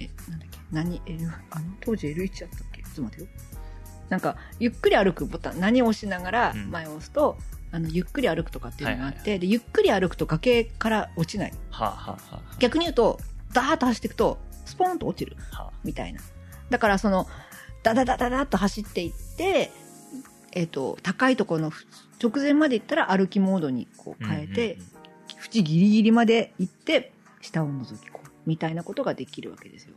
[0.00, 2.82] え、なんだっけ、何、L、あの、当時 L1 だったっけ？
[2.82, 3.28] ちょっと待ってよ。
[4.10, 6.70] なんか、ゆっくり歩くボタン、何を押しながらうん。
[6.70, 7.38] 前を押すと、
[7.70, 11.52] あの、ゆっくり歩くとかっていうのがあって、はいはいで、ゆっくり歩くと崖から落ちない。
[11.70, 12.34] はあはあはあ。
[12.36, 13.18] は逆に言うと、
[13.52, 15.36] ダーッと走っていくと、スポーンと落ちる。
[15.84, 16.20] みたいな。
[16.70, 17.26] だからその、
[17.82, 19.70] ダダダダダッと走っていって、
[20.52, 21.72] えっ、と、高いところの
[22.22, 24.78] 直前まで行ったら歩きモードにこうあ変えて、
[25.52, 28.30] 縁ギリギリまで行って、下を覗き込む。
[28.46, 29.94] みたいなことができるわけですよ。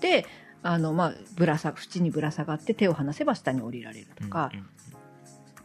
[0.00, 0.26] で、
[0.62, 4.66] あの、まあ、ぶらさ、縁にぶら下がって手を離せば下に降りられるとか、うんうん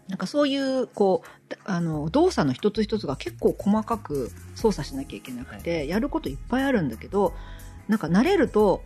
[0.10, 7.34] なんかそういう、こう、あの、動作の一つ一つが結構細かく操作しなきゃいけなくて、やることいっぱいあるんだけど、
[7.88, 8.84] なんか慣れると、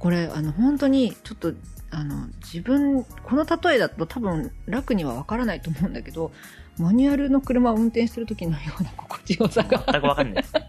[0.00, 1.52] これあの本当にちょっと
[1.90, 6.32] あの自分この例えだと多分楽には分からないと思うんだけど
[6.78, 10.52] マニュアルの車を運転してる時のような心地よさが全くわかんないです。
[10.54, 10.60] で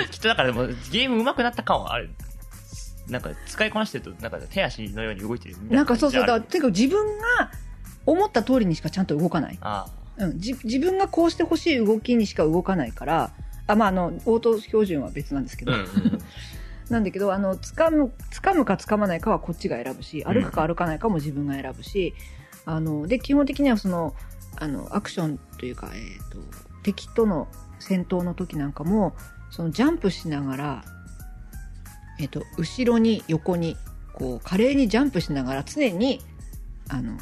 [0.00, 2.10] もきっとだからでもゲーム上手くなった感はある。
[3.08, 6.26] なんか使いこなしてると、なんか手足のように動いてるみたいななんかそうそうだ。
[6.26, 7.50] からとにかく自分が
[8.04, 9.86] 思った通りにしかちゃんと動かない、あ
[10.18, 13.32] うん、じ自分がこうしてほしい動きにしか動かないから
[13.66, 15.70] あまああのオート標準は別なんですけあ。
[15.70, 16.22] ど、うんうんうん。
[16.90, 22.14] なんだけどあの掴む掴むか掴まないかはこっちが選ぶしうん歩くか歩かないかも自分が選ぶし、
[22.64, 24.14] あので基本的にはその
[24.58, 26.38] あのアクションというか、えー、と
[26.84, 27.48] 敵との
[27.80, 29.16] 戦闘の時なんかも
[29.50, 30.84] そのジャンプしながら、
[32.18, 33.76] えー、と後ろに横に
[34.12, 36.20] こう華麗にジャンプしながら常に
[36.88, 37.16] あの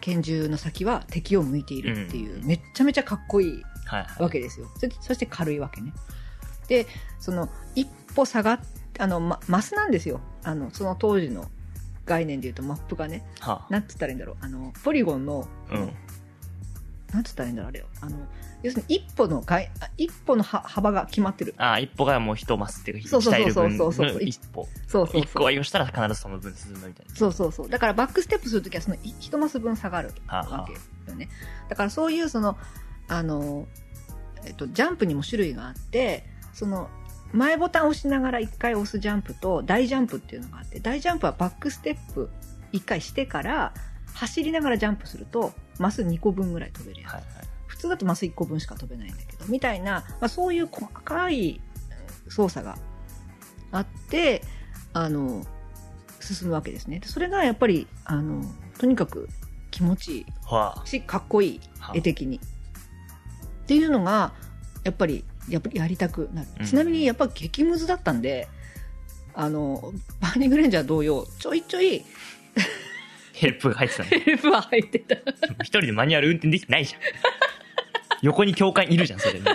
[0.00, 4.22] 拳銃の先は敵を向いているっていう、めっちゃめちゃかっこいいはいはい。
[4.22, 4.66] わけですよ。
[4.76, 5.92] そそして軽いわけね。
[6.68, 6.86] で、
[7.20, 8.60] その一歩下がっ
[8.98, 10.20] あの、ま、マスなんですよ。
[10.42, 11.46] あの、その当時の
[12.04, 14.36] 概念で言うとマップがね、はなんつったらいいんだろう。
[14.40, 15.74] あの、ポリゴンの、あ。
[15.74, 15.92] うん。
[17.12, 17.86] なんつったらいいんだろう、あれよ。
[18.00, 18.16] あの、
[18.62, 21.54] 要するに一歩の概、あ一歩のは幅が決まってる。
[21.58, 24.68] ああ、一歩がもう一マスっていうか、そうそうそう鍛える分そうそうそうの一歩。
[24.86, 25.20] そうそうそう。
[25.20, 27.14] 一個愛用したら必ずその分進むみたいな。
[27.14, 27.68] そうそうそう。
[27.68, 31.28] だからバックステップするときはそのい一マス分下がるわけよね。
[31.68, 32.56] だからそういうその、
[33.08, 33.66] あの、
[34.44, 36.88] えっと、ジャンプにも種類があって、その、
[37.32, 42.30] 前ボタンを押しながら一回押すジャンプと大ジャンプっていうのがあって、大ジャンプはバックステップ
[42.72, 43.72] 一回してから、
[44.14, 47.12] 走りながらジャンプすると、マス2個分ぐらい飛べるやつ。
[47.12, 47.41] はいはい。
[47.82, 51.60] 普通だとマス1個分しか飛べないんだけど、みたいな、まあ、そういう細かい
[52.26, 52.78] うん操作が
[53.72, 54.42] あって、
[54.92, 55.44] あの、
[56.20, 57.00] 進むわけですね。
[57.00, 58.44] でそれがやっぱり、あの、
[58.78, 59.28] とにかく
[59.72, 61.90] 気持ちいはいし、かっこいい、あ。
[61.92, 62.36] 絵的に。
[62.36, 62.40] っ
[63.66, 64.32] ていうのが、
[64.84, 66.48] やっぱり、やっぱりやりたくなる。
[66.60, 68.46] うんちなみにやっぱ激ムズだったんで、
[69.34, 72.04] あの、バーニングレンジャー同様、ちょいちょい
[73.32, 75.16] ヘルプが入ってた ヘルプは入ってた。
[75.16, 75.22] の。
[75.62, 77.00] 一人でマニュアル運転できてないじゃん。
[78.22, 79.40] 横に教官いるじゃん、それね。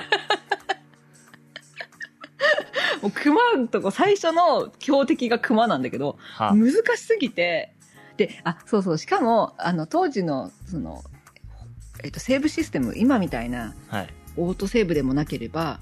[3.02, 6.56] もう熊のとこ最初の強敵が熊なんだけど、はあ。
[6.56, 7.74] 難しすぎて、
[8.18, 11.04] で、あ、そうそう、しかも、あの、当時の、その、
[12.04, 14.14] えっと、セーブシステム、今みたいなはい。
[14.36, 15.80] オートセーブでもなければ、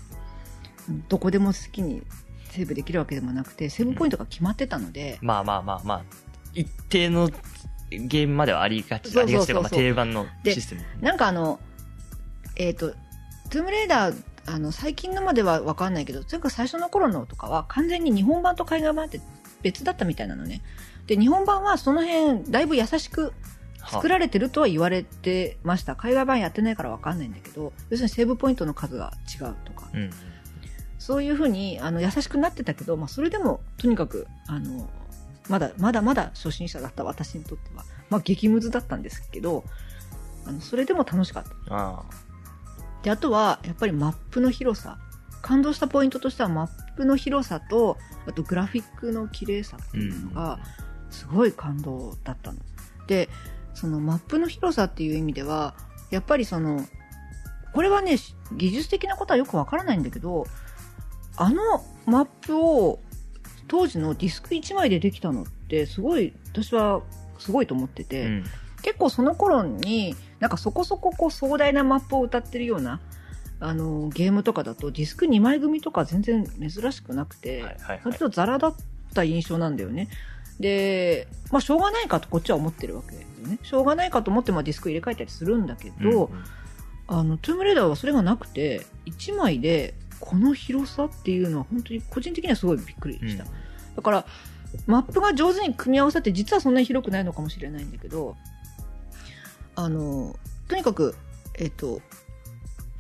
[0.88, 2.04] うんどこでも好きに
[2.52, 6.04] セーブできるわけでもなくて、セーブポイントが決まってたので、まあまあまあまあ、
[6.54, 7.30] 一定の
[7.90, 10.82] ゲームまではありがち、ありがちというか、まあ、定番のでシステム。
[11.02, 11.60] なんかあの、
[12.56, 12.92] えっ、と、
[13.50, 19.20] トゥームレーダー、あの、最近のまではわかんないけど、とにかく最初の頃のとかは完全に日本版と海外版って
[19.62, 20.62] 別だったみたいなのね。
[21.08, 23.34] で、日本版はその辺、だいぶ優しく
[23.86, 25.96] 作られてるとは言われてました。
[25.96, 30.10] 海外版やってないからわかんないんだけど、要するにセーブポイントの数が違うとか、うん。
[30.98, 34.90] そういうふうに、あの、優しくなってたけど、まあ、それでも、とにかく、あの、
[35.50, 39.64] まだ、まだまだ初心者だった私にとっては、まあ、激ムズだったんですけど、
[40.46, 41.76] あの、それでも楽しかった。
[41.76, 42.04] あ
[43.06, 44.98] で、あとは、やっぱりマップの広さ。
[45.44, 50.58] 感動したポイントとしては、マップの広さと、あとグラフィックの綺麗さっていうのが、
[51.12, 52.58] すごい感動だったの。
[53.06, 53.30] で、
[53.76, 55.76] そのマップの広さっていう意味では、
[56.10, 56.84] やっぱりその、
[57.74, 60.48] これはね、し技術的なことはよくわからないんだけど、
[61.38, 63.00] あのマップを
[63.68, 67.04] 当時のディスク1枚でできたのって、すごい、私は
[67.38, 68.44] すごいと思ってて、うん。
[68.82, 70.16] 結構その頃に
[70.46, 73.00] なんかそこそここう壮大なマップを歌ってるような
[73.60, 78.02] あのゲームとかだとディスク2枚組とか全然珍しくなくて、はいはいはい。
[78.04, 78.18] 割。
[78.20, 78.76] とザラだっ
[79.16, 80.08] た印象なんだよね。
[80.60, 83.58] でまあしょうがないかとこっちは思ってるわけだよね。
[83.64, 86.44] しょうがないかと思ってまあディスク入れ替えたりするんだけど、うん
[87.08, 93.46] あのトゥームレーダーはそれがなくて1枚でこの広さっていうのは本当に個人的にはすごいびっくりした、
[93.96, 94.26] だから、
[94.88, 98.36] マップが上手に組み合わさって、実はそんなに広くないのかもしれないんだけど、
[99.76, 100.36] あの、
[100.68, 101.16] とにかく、
[101.56, 102.02] えっ、と、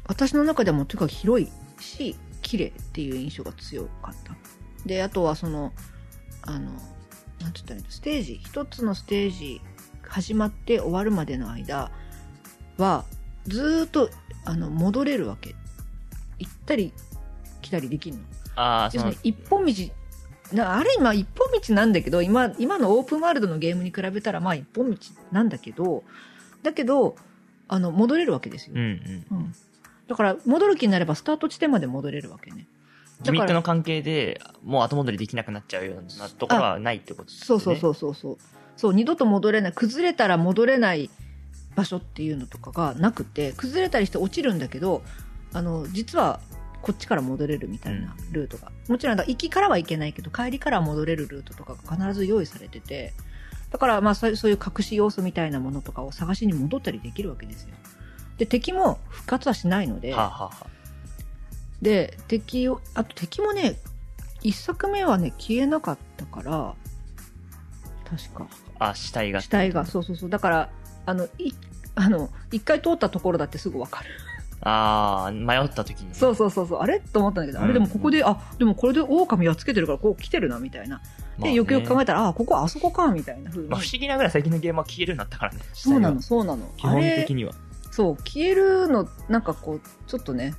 [0.07, 1.49] 私の中でもとにかく広い
[1.81, 4.35] し、綺麗っていう印象が強かった。
[4.85, 5.73] で、あとはその、
[6.43, 6.75] あの、なんて
[7.39, 9.61] 言ったらいいの、ステージ、一つのステージ
[10.07, 11.91] 始まって終わるまでの間
[12.77, 13.05] は、
[13.47, 14.09] ずーっと、
[14.45, 15.55] あの、戻れるわけ。
[16.37, 16.93] 行ったり
[17.61, 18.23] 来たりできるの。
[18.55, 19.73] ああ、その要するに、一本道
[20.53, 24.97] なある意味まあ一本道なんだけど今今のオープンワールドのゲームに比べたらまあ一本道
[25.31, 26.03] なんだけど
[26.65, 27.15] だけど
[27.69, 29.25] あの戻れるわけですよ、うんうん。
[29.31, 29.55] うん
[30.07, 32.67] だから戻る気になればスタート地点まで戻れるわけね
[33.23, 37.45] ギミックの関係で、もう後戻りできなくなっちゃうようなところはないってことですね。
[37.47, 38.37] そうそうそうそうそう
[38.75, 41.09] そう二度と戻れない崩れたら戻れない
[41.75, 45.01] 場所っていうのとかがなくて崩れたりして落ちるんだけど
[45.53, 46.39] あの実は
[46.85, 48.71] こっちから戻れるみたいなルートが。
[48.87, 53.13] もちろん、行きからは行けないけど、帰りから戻れるルートとかが必ず用意されてて、
[53.75, 57.75] だから、まあそういう、隠し要素みたいなものとかを探しに戻ったりできるわけですよ。
[58.37, 60.67] で、敵も復活はしないので、はあ、はあはあ、
[61.81, 63.75] で、敵を、あと敵もね、
[64.43, 66.73] 一作目はね、消えなかったから、
[68.09, 68.47] 確か。
[68.79, 69.41] あ、死体が。
[69.41, 70.29] 死体が、そうそうそう。
[70.29, 70.69] だから、
[71.05, 71.51] あの、い、
[71.95, 74.09] あの、一回通ったところだってすぐわかる。
[74.61, 76.15] ああ、迷った時に。
[76.15, 76.79] そうそうそうそう。
[76.79, 77.01] あれ？
[77.01, 81.01] と思ったんだけど、うんあれでもここで、あ、でもこれで狼やっつけてるからこう来てるな、みたいな。
[81.39, 83.69] で、よくよく考えたら、あ、ここあそこか、みたいな風に。
[83.69, 85.59] まあ、不思議なぐらい最近のゲームは消えるようになったからね。
[85.73, 86.71] そうなの、死そうなの。
[86.77, 87.53] 基本的には。
[87.91, 90.53] そう、消えるの、なんかこう、ちょっとね、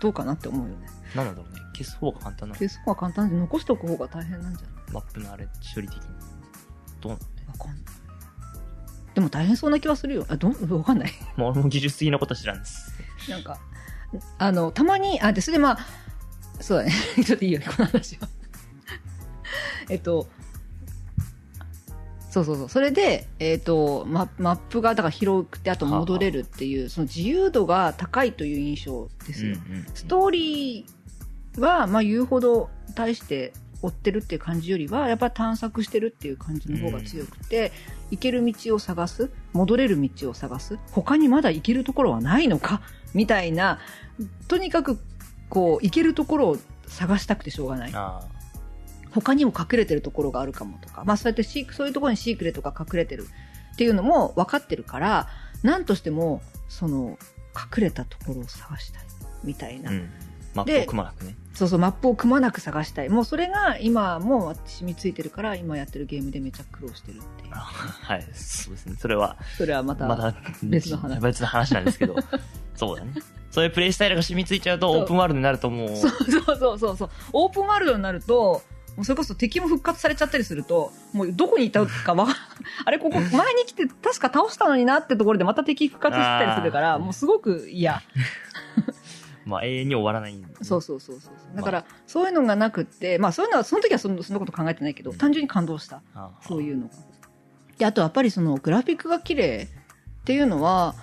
[0.00, 0.86] どうかなって思うよね。
[1.14, 1.60] なんだろうね。
[1.76, 4.92] 消す方が簡単なの消す方が簡単で、残しておく方が大変なんじゃない？
[4.92, 6.02] マップのあれ、処理的に。
[7.00, 7.26] どうなのね。
[7.48, 7.78] わかんない。
[9.14, 10.26] でも大変そうな気はするよ。
[10.28, 11.12] あ、どう、わかんない。
[11.36, 12.92] もう俺も技術的なこと知らんです。
[13.30, 13.58] なんか、
[14.38, 15.78] あの、たまに、あ、で、それでまあ、
[16.60, 16.92] そうだね。
[17.24, 18.28] ちょっといいよね、この話は。
[19.88, 20.28] えっと、
[22.34, 22.68] そうそうそう。
[22.68, 29.56] それで、えっと、ママップが、だから広くて、あと戻れるっていう、その自由度が高いという印象ですよ。
[29.68, 37.70] うんうんストーリーは、まあ言うほど大して追ってるっていう感じよりは、やっぱり探索してるっていう感じの方が強くて、
[38.10, 42.80] 行ける道を探す、戻れる道を探す、他にまだ行けるところはないのか、
[43.12, 43.78] みたいな、
[44.48, 44.98] とにかく、
[45.48, 47.92] こう、行けるところを探したくてしょうがない。
[47.94, 48.22] あ
[49.14, 53.28] 他にも隠れてるところがあるかもとか、まあそうやってシーク、そういうところにシークレットが隠れてる
[53.74, 55.28] っていうのも分かってるから、
[55.62, 57.16] なんとしても、その、
[57.54, 59.02] 隠れたところを探したい、
[59.44, 59.90] みたいな。
[59.90, 59.92] あ。
[59.92, 60.10] うん。
[60.54, 61.36] マップをくまなくね。
[61.52, 63.08] そうそう、マップをくまなく探したい。
[63.08, 67.58] もうそれが今もう染みついてるから、今やってるゲームでめちゃ苦労してるっていうあ。
[67.58, 68.22] はい。
[68.32, 68.96] そうですね。
[68.98, 72.16] それは、それはまた、また別の話別の話なんですけど。
[72.74, 73.12] そうだね。
[73.50, 77.10] そういうプレイスタイルが染みついちゃうと、オープンワールドになるともう、そうそうそうそうそう。
[77.32, 78.62] オープンワールドになると、
[78.96, 82.34] もうそれこそ敵も復活されちゃったりすると、もうどこにいたかわか
[82.84, 83.22] あれここ前
[83.54, 88.02] に来て確か倒したのになってところでまた敵復活してたりするから、もうすごく嫌。
[89.44, 91.56] まあ永遠に終わらないんでそうそうそうそう。
[91.56, 96.00] だから、そういうのがなくって、まあそういうのは、その時はそのそんなこと考えてないけど、単純に感動した。
[96.46, 96.94] そういうのが。
[97.78, 99.68] で、あとやっぱりそのグラフィックが綺麗
[100.20, 100.94] っていうのは、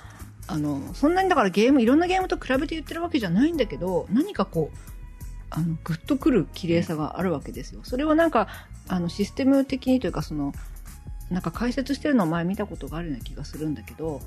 [0.47, 4.90] あの、そんなにだからゲーム、いろんなゲームと比べて言ってるわけじゃないんだけど、何かこう、
[5.51, 7.81] あの、グッとくる綺麗さがあるわけですよ。
[7.83, 8.47] それはなんか、
[8.87, 10.53] あの、システム的にというかその、
[11.29, 14.21] なんか解説してるのを前見たことがあるような気がするんだけど、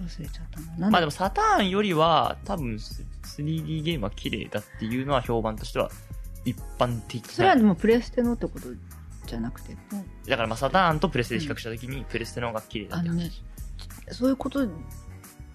[0.00, 0.90] 忘れちゃったな。
[0.90, 5.90] まあでもサターンよりは、多分 3D ゲームは綺麗だっていうのは評判としては
[6.44, 8.68] 一般的なそれはでもプレステのってこと
[9.26, 9.76] じゃなくて、
[10.26, 13.30] だからまあサターンとプレステで比較したときに、プレステの方が綺麗だってあのね
[14.08, 14.14] 話。
[14.14, 14.66] そういうこと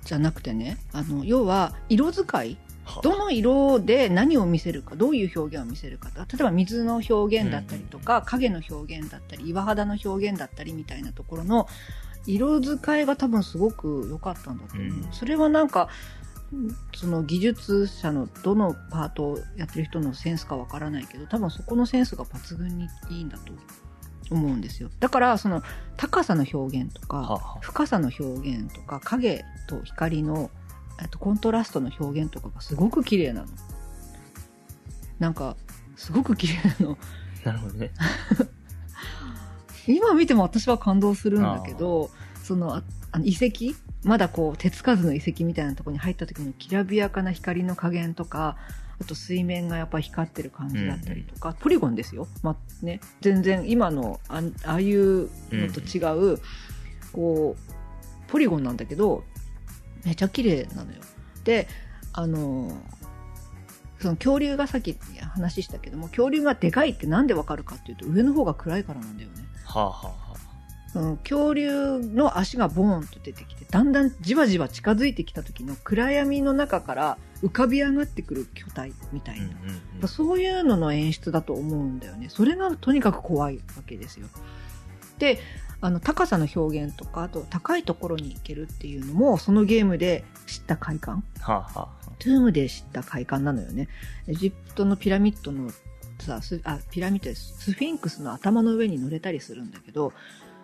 [0.03, 6.09] じゃなくてね、あの、要は、色使いはどの色で何を見せるか、どういう表現を見せるか。
[6.15, 11.67] 例えば水の表現だったりとか、影の表現だったり、岩肌の表現だったりみたいなところの
[12.25, 14.87] 色使いが多分すごく良かったんだと思う。
[14.87, 15.89] うんそれはなんか、
[16.51, 23.53] うんその技術者のどのパートをやってる人のセンスかわからないけど、多分そこのセンスが抜群にいいんだと
[24.29, 24.89] 思うんですよ。
[24.99, 25.63] だから、その
[25.97, 28.23] 高さの表現とか、深さの表
[28.57, 30.51] 現とか影と光の
[31.03, 33.47] えっとコントラストの表現とかがすごく綺麗なの。
[35.19, 35.55] なんか
[35.95, 36.97] すごく綺麗なの。
[37.43, 37.91] なるほどね。
[39.85, 42.09] 今見ても私は感動するんだけど、
[42.41, 43.77] そのああの遺跡？
[44.03, 48.57] まだこう手つかずの遺跡みたいなところに入った時のきらびやかな光の加減とか、
[49.01, 52.27] あと水面がやっぱ光ってる感じだったりとか、ポリゴンですよ。
[52.41, 56.39] まあね、全然今のあんああいうのと違う、
[57.11, 59.23] こう、ポリゴンなんだけど、
[60.05, 60.99] めちゃ綺麗なのよ。
[61.43, 61.67] で、
[62.13, 62.71] あの、
[63.99, 69.43] その恐竜がさっき話したけども、恐竜がでかいってなんでわかるかっていうと、上の方が暗いからなんだよね。
[69.65, 70.33] はあ、はあは
[70.93, 79.45] その恐竜の足がボーンと出てきて、だんだんじわじわ近づいてきた時の暗闇の中から浮かび上がってくる巨体みたいな。
[79.45, 79.55] うんうん
[80.01, 82.27] うんそういうのの演出だと思うんだよね。
[82.29, 84.27] それがとにかく怖いわけですよ。
[85.17, 85.39] で、
[85.83, 91.25] あの、高さの表現とか、あと高いところに行けるっていうのも、そのゲームで知った快感。
[91.41, 93.89] はあ、はあはトゥームで知った快感なのよね。
[94.27, 95.69] エジプトのピラミッドの
[96.19, 97.35] さ、スあ、ピラミッド。
[97.35, 100.13] スフィンクスの頭の上に乗れたりするんだけど、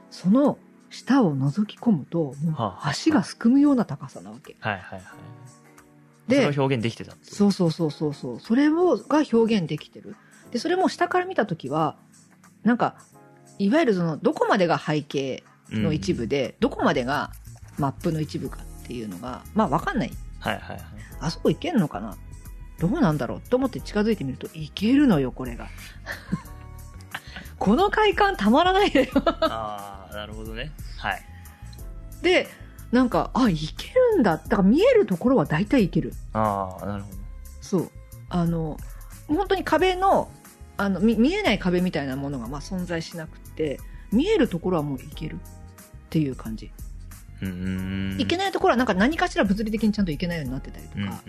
[0.09, 0.57] その
[0.89, 4.55] 下を覗き込むと、もうはあ足がすくむような高さなわけ。
[4.61, 6.29] あ、はいはいはい。
[6.29, 8.39] でそれを表現できてたそうそうそうそうそう。
[8.39, 10.15] それを、が表現できてる。
[10.51, 11.97] で、それも下から見たときは、
[12.63, 12.95] なんか、
[13.59, 17.31] いわゆるその、どこまでが背景の一部で、どこまでが
[17.77, 20.11] マップの一部かっていうのが、まあわかんない。
[20.39, 20.79] はいはいはい。
[21.19, 22.15] あそこ行けんのかな？
[22.79, 23.41] どうなんだろう？
[23.41, 25.67] と思って近づいてみるといけるのよこれが
[27.59, 29.07] この快感たまらないのよ
[29.41, 30.71] ああ、なるほどね。
[30.97, 31.21] はい。
[32.21, 32.47] で
[32.91, 37.17] なんかあいけるんだだから見えるところは大体いけるああ、なるほど。
[37.61, 37.91] そう
[38.29, 38.77] あの
[39.27, 40.31] 本当に壁の
[40.77, 43.79] あの見見えない壁みたいなものがまあ存在しなくて
[44.13, 45.37] 見えるところはもういけるっ
[46.09, 46.71] ていう感じ、
[47.41, 47.45] う。
[48.21, 51.21] いけないところはなんか何かしら物理的にちゃんといけないようになってたりとうんうんか、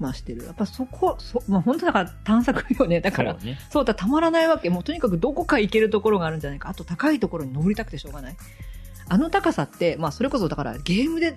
[0.00, 0.44] まあしてる。
[0.44, 3.00] やっぱそこそ、まあ、本当だから探索よね。
[3.00, 3.58] だからそうね。
[3.70, 4.68] そうだたまらないわけ。
[4.68, 6.68] もうとにかくどこか行けるところがあるんじゃないか。
[6.68, 8.36] あと高いところに登りたくてしょうがない。
[9.08, 11.36] あの高さって、まあ、それこそだからゲームで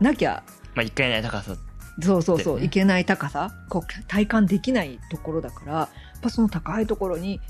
[0.00, 0.42] なきゃ
[0.74, 1.56] まあ、一回ね、高さ。
[2.00, 2.66] そうそうそう、でね。
[2.66, 3.50] いけない高さ。
[3.68, 5.88] こう体感できないところだから
[6.22, 7.40] ぱその高いところに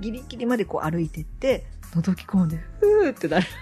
[0.00, 3.46] ギリギリまでこう歩いてって覗き込んでふーってなる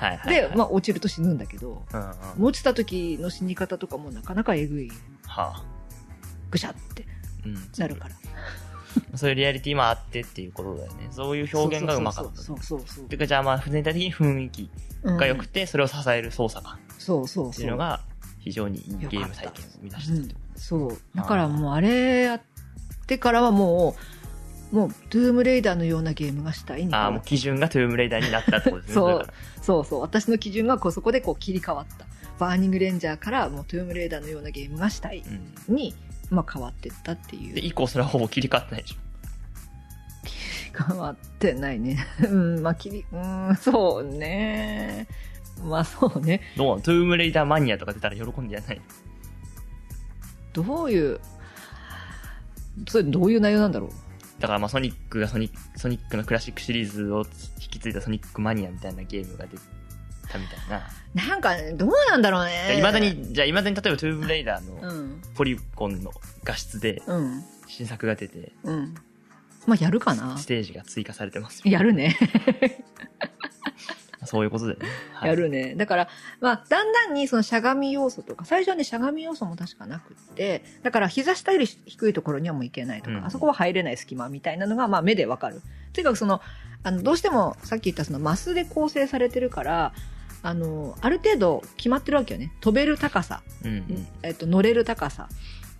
[0.00, 0.50] はいはい、はい。
[0.50, 2.04] で、まあ、落ちると死ぬんだけどうんう
[2.40, 2.44] ん。
[2.44, 4.90] 落ちた時の死に方とかもなかなかえぐい
[5.26, 5.64] はあ。
[6.50, 7.06] ぐしゃって
[7.46, 7.54] うん。
[7.78, 8.16] なるから
[9.16, 11.08] そういうリアリティもあってっていうことだよね。
[11.10, 12.42] そういう表現がうまかった。
[12.42, 14.70] そうそうそうそうていうか、じゃあまあ、全体的に雰囲気
[15.02, 18.00] うんが良くて、それを支える操作感そうそうそうっていうのが、
[18.38, 20.43] 非常にいいゲーム体験を生み出したってこと。
[20.68, 20.98] そう。
[21.14, 22.40] だからもうあれやっ
[23.06, 23.94] てからはも
[24.72, 28.94] うもうトゥームレイダーのようなゲームがしたいああ、もう基準がトゥームレイダーになったってことですね。
[28.94, 29.26] そう。
[29.62, 29.84] そう。
[29.84, 32.06] そう私の基準がこうそこでこう切り替わった。
[32.38, 35.22] バーニングレンジャーからもうトゥームレイダーのようなゲームがしたい
[35.68, 35.74] うん。
[35.76, 35.94] に、
[36.30, 38.96] まあ、変わってったっていで、う以降それはほぼ切り替わってないでしょ。
[40.88, 42.04] 変わってないね。
[42.22, 42.62] うん。
[42.62, 43.56] まあ切りうん。
[43.60, 45.06] そうね。
[45.62, 46.40] まあそうね。
[46.56, 46.82] どう？
[46.82, 48.80] トゥームレイダーマニアとか出たら喜んでやらない？
[50.54, 51.20] どういう
[52.88, 53.90] それどういう内容なんだろう？
[54.40, 57.24] だからまあソニックがソニック、ソニックのクラシックシリーズを
[57.60, 59.56] 引き継いだソニックマニアみたいなゲームが出
[60.28, 60.82] たみたいな。
[61.14, 66.10] なんかどうなんだろうねいまだに、じゃあいまだに例えばトゥームレイダーうのんポリゴンの
[66.42, 68.94] 画質でうん新作が出て、うん
[69.66, 71.72] まあやるかなステージが追加されてますよ。
[71.72, 72.16] やるね。
[74.26, 74.78] そういうことでね。
[75.12, 75.74] はいやるね。
[75.74, 76.08] だから、
[76.40, 85.62] まあ、だんだんにそのしゃがみ要素とか、最初はね、しゃがみ要素も確かなくって、だから膝下より低いところにはもう行けないとか、うんあそこは入れない隙間みたいなのが、まあ、目でわかる。
[85.92, 86.40] とにかくその、
[86.82, 89.92] あの、どうしても、さっき言ったそのマスで構成されてるから、
[90.42, 92.52] あの、ある程度決まってるわけよね。
[92.60, 94.06] 飛べる高さ、うんうん。
[94.22, 95.28] えっと、乗れる高さ、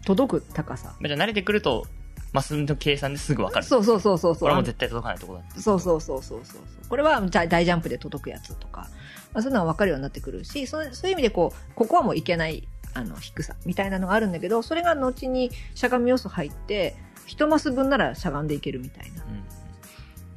[0.06, 0.96] 届く高さ。
[1.00, 1.86] まあじゃあ慣れてくると、
[2.34, 3.64] マスの計算ですぐわかる。
[3.64, 4.40] そうそうそうそうそう。
[4.40, 5.44] これはもう絶対届かないところだ。
[5.60, 6.88] そうそうそうそうそうそう。
[6.88, 8.88] これは大ジャンプで届くやつとか、
[9.32, 19.24] まあ、そういうのは分かるようになってくるし、そうそういう意味でこう、ここはもういけない、あの、低さみたいなのがあるんだけど、それが後にしゃがみ要素入って、一マス分ならしゃがんでいけるみたいな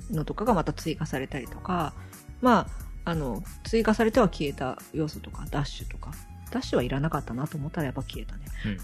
[0.10, 0.16] うん。
[0.16, 1.94] のとかがまた追加されたりとか、
[2.42, 2.68] ま
[3.06, 6.12] あ、あの、追加されては消えた要素とか、ダッシュとか、
[6.52, 8.46] ダッシュはいらなかったなと思ったらやっぱ消えたね。
[8.66, 8.84] うんうんうん。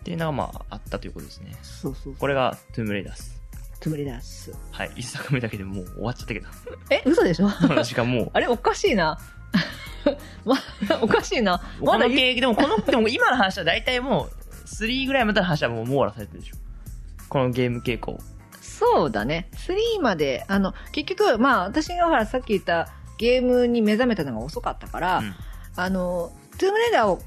[0.00, 1.54] っていうのがまああったということですね。
[1.62, 2.16] そうそう。
[2.16, 3.40] これがトゥームレイダース。
[3.80, 4.52] つむりです。
[4.72, 4.90] はい。
[4.96, 6.46] 一作目だけでもう終わっちゃったけど。
[6.90, 7.48] え、嘘でしょ？
[7.82, 8.30] 時間もう。
[8.34, 9.18] あれおかしいな。
[10.44, 10.56] ま、
[11.00, 11.58] おかしいな。
[11.80, 16.56] こ まだ言うの系、でもこの、でも今の話は大体もう、3ぐらいまでの話はもう網羅されてるでしょ。
[17.28, 18.18] このゲーム傾向。
[18.60, 19.48] そうだね。
[19.54, 22.88] 3まで、あの、結局、まあ、私がほら、さっき言った
[23.18, 25.34] ゲームに目覚めたのが遅かったから、うん
[25.76, 27.22] あの、トゥームレーダーを、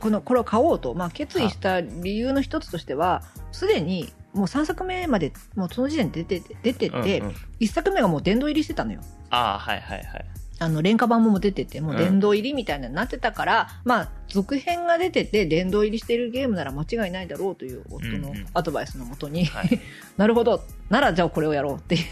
[0.00, 3.22] この、これを買おうと、まあ、決意した理由の一つとしては、
[3.52, 7.34] すでに、もう3作目まで、もうその時点で出てて、出てて、うんうん。
[7.60, 9.00] 1作目がもう殿堂入りしてたのよ。
[9.30, 10.24] ああ、はいはいはい。
[10.58, 18.46] あの、廉価版も出てて、もう殿堂入りみたいなのになってたから、まあ、続編が出てて、殿堂入りしてるゲームなら間違いないだろうという夫のうんうん。
[18.54, 19.80] アドバイスのもとに、はい。
[20.16, 22.02] なるほど、ならじゃあこれをやろうっていう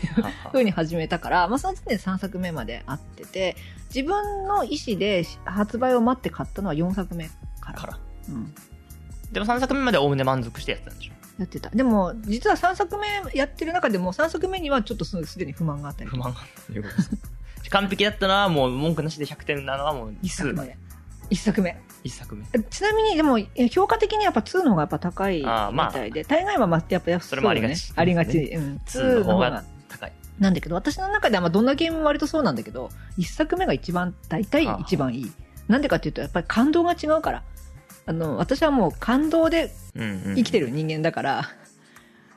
[0.53, 3.57] ふうに始めたから、まあ、その時点で3作目まであってて、
[3.95, 7.31] 自分の意思で発売を待って買ったのは4作目
[7.75, 7.99] から。
[8.29, 8.55] うん、
[9.33, 11.14] でも3作目までおおむね満足してやってたんでしょ？
[11.41, 11.70] やってた。
[11.70, 17.11] でも、実は3作目やってる中でも、3作目にはちょっとすすでに不満があったり不満がということです。
[17.70, 20.79] 完璧だったのはもう文句なしで100点なのはもう1数作目。
[21.31, 21.77] 1作目。
[22.05, 22.45] 1作目。
[22.70, 28.39] ちなみに、でも、え評価的にやっぱ2の方がやっぱ高いみたいで、大概はまあやっぱ安それもありがちねありがち。
[28.39, 28.81] うん。
[28.87, 29.64] 2 2の方が。
[29.89, 30.12] 高い。
[30.39, 35.33] なんだけど、私の中ではまあどんなゲームも割とそうなんだけど、1作目が一番、大体一番いい。
[35.66, 37.43] なんでかっていうと、やっぱり感動が違うから。
[38.07, 40.35] あの、私はもう感動でうんうん。
[40.37, 41.49] 生きてる人間だから、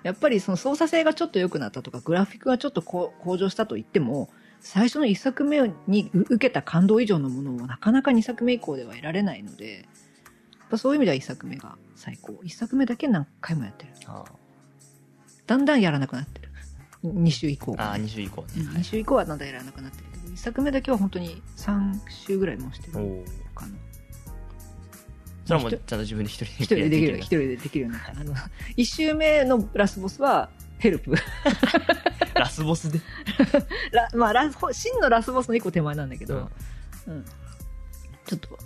[0.03, 12.33] やっぱりその操作性がちょっと良くなったとか、グラフィックがちょっと向上したと言っても、最初の1作目に受けた感動以上のものをなかなか2作目以降では得られないので、やっぱそういう意味では1作目が最高。
[12.43, 13.91] 1作目だけ何回もやってる。
[14.05, 14.23] あ
[15.45, 16.51] だんだんやらなくなってる。
[17.03, 18.47] 2週以降あ、ああ2週以降ね。
[18.55, 22.93] 2週以降はなんだやらなくなってるけど、1作目だけは本当に3週ぐらいもしてる
[23.55, 23.73] かな。
[25.47, 28.41] それはもうちゃんと自分で一人で一人でできる、一人でできるようになった。
[28.43, 28.45] あ
[28.83, 31.15] 周目のラスボスは、ヘルプ。
[32.35, 32.99] ラスボスで？
[33.93, 36.51] ラまあ、ラス、真のラスボスの一個手前なんだけど、
[37.07, 37.25] うん。
[38.25, 38.59] ちょっと、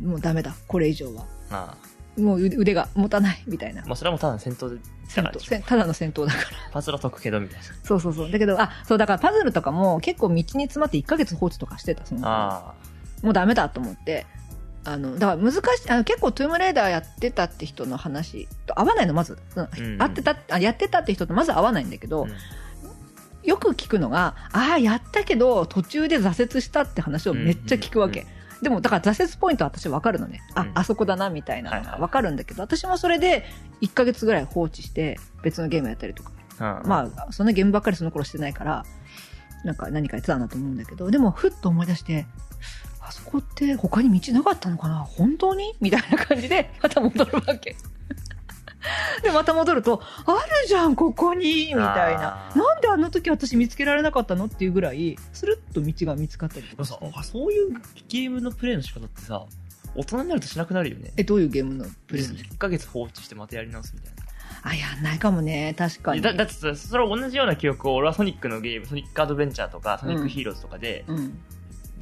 [0.00, 1.26] もうダメだ、これ以上は。
[1.50, 1.76] あ
[2.16, 3.86] もう腕腕が持たない、みたいなあ。。
[3.86, 6.46] まあそれはもうただの戦闘で、戦闘、ただの戦闘だから。
[6.70, 7.64] パズルは解くけどみたいな。
[7.82, 8.30] そうそうそう。
[8.30, 12.20] だけど、あ、そう、だからパズルとかも結構道に詰まって1ヶ月放置とかしてた、その
[13.22, 14.26] もうダメだと思って。
[14.84, 19.38] あの、だから難しい、あの結構トゥームレーダーやってたって人の話と合わないの、まず。
[19.56, 22.10] うんうん合ってた、あやってたって人とまず合わないんだけあ。
[22.10, 22.30] ど、うん
[23.44, 28.22] よく聞くのが、ああ、やったけど途中で挫折したって話をめっちゃ聞くわけ。
[28.22, 28.26] うん
[28.62, 30.40] でも、だから挫折ポイントは私わかるのね。
[30.54, 33.44] あ、うんあそこだな、みたいなのはいはいがわかるんだけど、私もそれで
[33.82, 36.32] 1ヶ月ぐらい放置して別のゲームやったりとか。
[36.60, 38.84] うんまあ、そんなゲームばっかりその頃してないから、
[39.64, 42.26] なんか何かやってたなと思うんだけど、でも、ふっと思い出して、
[43.08, 44.96] あそこって他に道なかったのかな？
[44.98, 45.74] 本当に？
[45.80, 47.74] みたいな感じで、また戻るわけ。
[49.22, 54.44] で、また戻ると、あるじゃん、ここにみたいななんであの時私見つけられなかったの？
[54.44, 57.10] っていうぐらい、スルッと道が見つかったりとかして。
[57.14, 57.72] あそういう
[58.08, 59.46] ゲームのプレイの仕方ってさ、
[59.94, 61.12] 大人になるとしなくなるよね。
[61.16, 64.22] え、どういうゲームのプレイの？1ヶ月放置してまたやり直すみたいな。
[64.62, 65.74] あ、やんないかもね。
[65.76, 66.20] 確かに。
[66.20, 71.16] だだってさそれは同じような記憶を俺はソニックのゲーム、ソニックアドベンチャーとか、ソニックヒーローズとかで、うん。
[71.16, 71.38] だか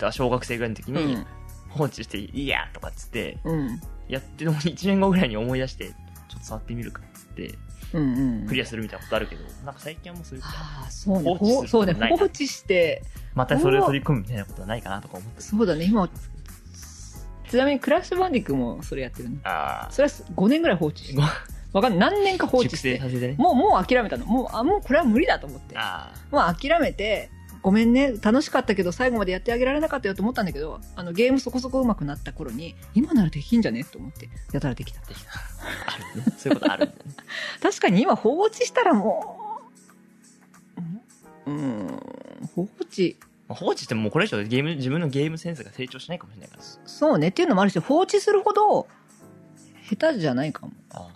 [0.05, 1.27] ら小学生ぐらいの時うにん。
[1.71, 3.81] 放置して、いやとかっつって、うん。
[4.09, 5.93] やってるのに1年後ぐらいに思い出して、ちょ
[6.37, 7.55] っと触ってみるかっつって、
[7.95, 8.03] うん。
[8.41, 8.47] うん。
[8.47, 11.35] クリアするみたいなことあるけど、なんか最近はもうそういうことああ、そうね。
[11.37, 11.95] 放置そうね。
[11.95, 13.03] 放置して、
[13.35, 15.85] またそれを取り込むみたいなことはないかなとか思ってそうだね。
[15.85, 16.09] 今、
[17.51, 19.39] ちなみにクラッシュバンディックもそれやってるね。
[19.45, 21.23] あそれは5年ぐらい放置して。
[21.73, 22.11] わかんない。
[22.11, 22.99] 何年か放あ、置熟して。
[22.99, 23.35] てね。
[23.39, 24.25] もう、もう諦めたの。
[24.27, 25.75] もう、あ、もうこれは無理だと思って。
[25.77, 27.31] あもう諦めて、
[27.67, 35.01] ごめんね、楽しかったけど最後までやってあげられなかったよと思ったんだけど、あのゲームそこそこ上手くなった頃に、今ならできんじゃねと思って、やたらできた。
[35.01, 35.03] あ、
[35.85, 36.27] あるね。
[36.39, 37.15] そういうことあるんだよね。
[37.61, 39.61] 確かに今放置したらも
[41.45, 42.01] う、うん、
[42.55, 43.17] 放置、
[43.49, 46.63] まあ放置してももうこれ以上ゲーム、自分のゲームセンスが成長しないかもしれないから。
[46.63, 48.87] そうねっていうのもあるし、放置するほど
[49.91, 50.73] 下手じゃないかも。
[50.91, 51.09] あ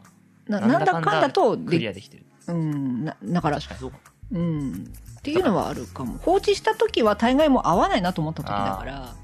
[0.49, 2.25] なあなんだかんだとクリでアできてる。
[2.49, 3.99] うん、なだから確、かにそうか
[4.33, 4.93] うん。
[5.21, 6.19] っていうのはあるかも。
[6.19, 9.15] 放置した時は大概もう合わないなと思った時だから、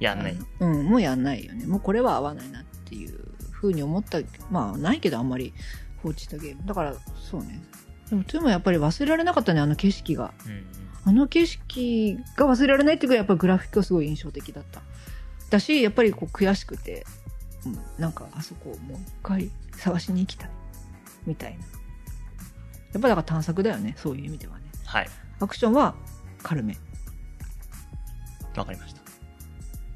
[0.00, 0.36] やんない。
[0.60, 1.64] うん、もうやんないよね。
[1.66, 3.18] もうこれは合わないなっていう
[3.52, 4.18] ふうに思った、
[4.50, 5.54] まあないけどあんまり
[6.02, 6.66] 放置したゲーム。
[6.66, 6.94] だから、
[7.30, 7.62] そうね。
[8.10, 10.34] でも、トゥーもやっぱり忘れられなかったね、あの景色が。
[10.44, 10.64] うんうん。
[11.06, 14.82] あの景色が忘れられないっていうぐらいやっぱりグラフィックがすごい印象的だった。
[15.50, 17.06] だし、やっぱりこう悔しくて、
[17.64, 20.50] うん、なんかあそこをもう一回探しに行きたい。
[21.26, 21.64] みたいな。
[22.94, 24.64] やっぱだから探索だよね、そういう意味ではね。
[24.84, 25.08] はい。
[25.40, 25.94] アクションは
[26.42, 26.76] 軽め。
[28.56, 29.00] わかりました。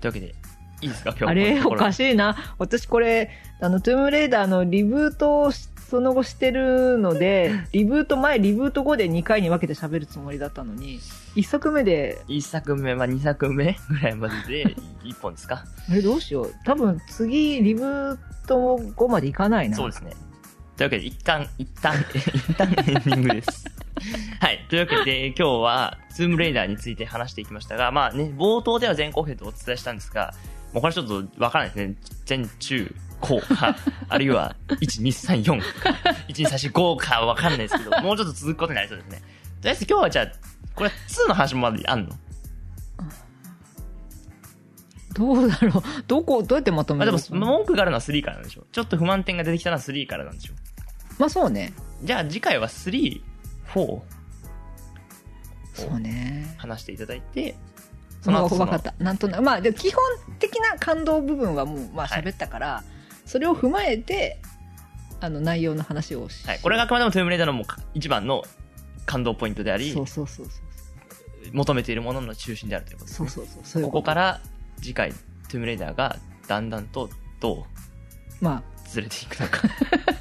[0.01, 0.34] というわけで、
[0.80, 1.11] いいですか？
[1.11, 1.93] 今日はあれおかい。
[1.93, 2.36] しいな。
[2.59, 3.30] 私これ、
[3.61, 11.01] あの、トゥームレーダーのリブートをしその後してるので、 リブート前、リブート後で2回に分けて喋るつもりだったのに、
[11.36, 14.34] 1作目で、1作目、まあ2作目ぐらいまで
[14.64, 14.74] で
[15.05, 15.64] 1本ですか？
[15.89, 16.55] あれどうしよう。
[16.64, 19.76] 多分次、リブート後までいかないな。
[19.76, 20.12] そうですね。
[20.79, 23.66] というわけで、一旦、一旦、一旦エンディングです。
[24.41, 24.64] はい。
[24.70, 30.35] というわけで、今日は、ツームレイダーについて話していきましたが、まあね、冒頭では前後編とお伝えしたんですが、
[30.72, 31.97] もうこれちょっとわからないですね。
[32.29, 33.76] 前中後か、
[34.09, 35.91] あるいは、1、2、3、4か、
[36.29, 39.18] 1、2、3、4、5かわかんないですけど、もうちょっと続くことになりそうですね。
[39.18, 39.24] と
[39.64, 40.26] りあえず今日はじゃあ、
[40.76, 42.14] これ2の話もまだあんの？
[45.14, 45.83] どうだろう。
[46.07, 50.53] どこ、どうやってまとまあでも、めるの文句があるのは3からなんでしょちょっと不満点が出てきたのは3からなんでしょ
[51.19, 51.73] まあそうね。
[52.03, 53.21] じゃあ次回は3、
[53.66, 54.01] 4
[55.75, 56.55] そうね。
[56.59, 57.57] 話していただいて、
[58.21, 58.95] そそのの後その分かった。
[59.03, 59.43] なんとなく。
[59.43, 60.03] まあ、でも基本
[60.39, 62.85] 的な感動部分はもう、まあはい喋ったから、
[63.27, 64.41] それを踏まえて、
[65.21, 66.61] あの、内容の話をしはい。
[66.61, 67.64] これがあくまでもトゥームレイダーのも
[67.95, 68.43] 一番の
[69.07, 70.57] 感動ポイントでありそ、うそうそうそう。
[71.53, 73.29] 求めているものの中心であるということですね。
[73.29, 73.62] そうそうそう。
[73.64, 74.41] そういうここから
[74.81, 76.16] 次回、トゥームレイダーが
[76.47, 77.09] だんだんと
[77.41, 77.66] ど
[78.41, 79.62] まうずれていくのか。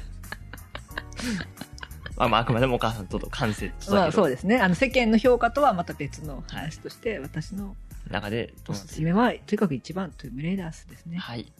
[2.16, 4.58] まあまあ、あくまでもお母さんとの感性あ、まあそうでですね。
[4.58, 7.76] あの、世間の評価とはまた別の話として、私の
[8.10, 11.18] 中でどおすすめは、とにかく一番、トゥームレイダースですね。
[11.18, 11.52] はい。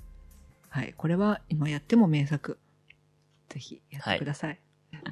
[0.69, 0.95] はい。
[0.97, 2.59] これは今やっても名作。
[3.49, 4.59] ぜひやってください。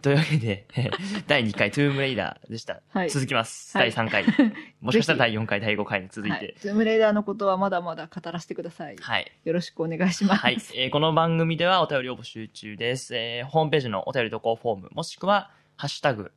[0.03, 2.81] というわけで、え ー第2回トゥームレイダーでした。
[2.89, 3.77] はい続きます。
[3.77, 4.25] はい第3回。
[4.81, 6.55] もしかしたら第4回、第5回に続いはいて。
[6.61, 8.97] トゥームレイダーのことはまだまだ語らせてください。
[9.01, 9.33] はい。
[9.45, 10.41] よろしくお願いします。
[10.41, 10.59] はい。
[10.75, 13.17] えーこの番組ではお便りを募集中です。
[13.17, 16.33] えーホームページのお便り投稿フォーム、もしくは、ハッシュタグ、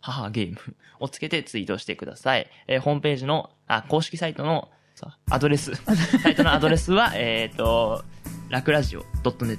[0.00, 0.58] 母ゲーム
[1.00, 2.48] をつけてツイートしてください。
[2.66, 8.02] えーホームページの、あ、公式サイトの、さアドレス、サイトのアドレスは、えっ、と、
[8.48, 9.58] ラクラジオ .net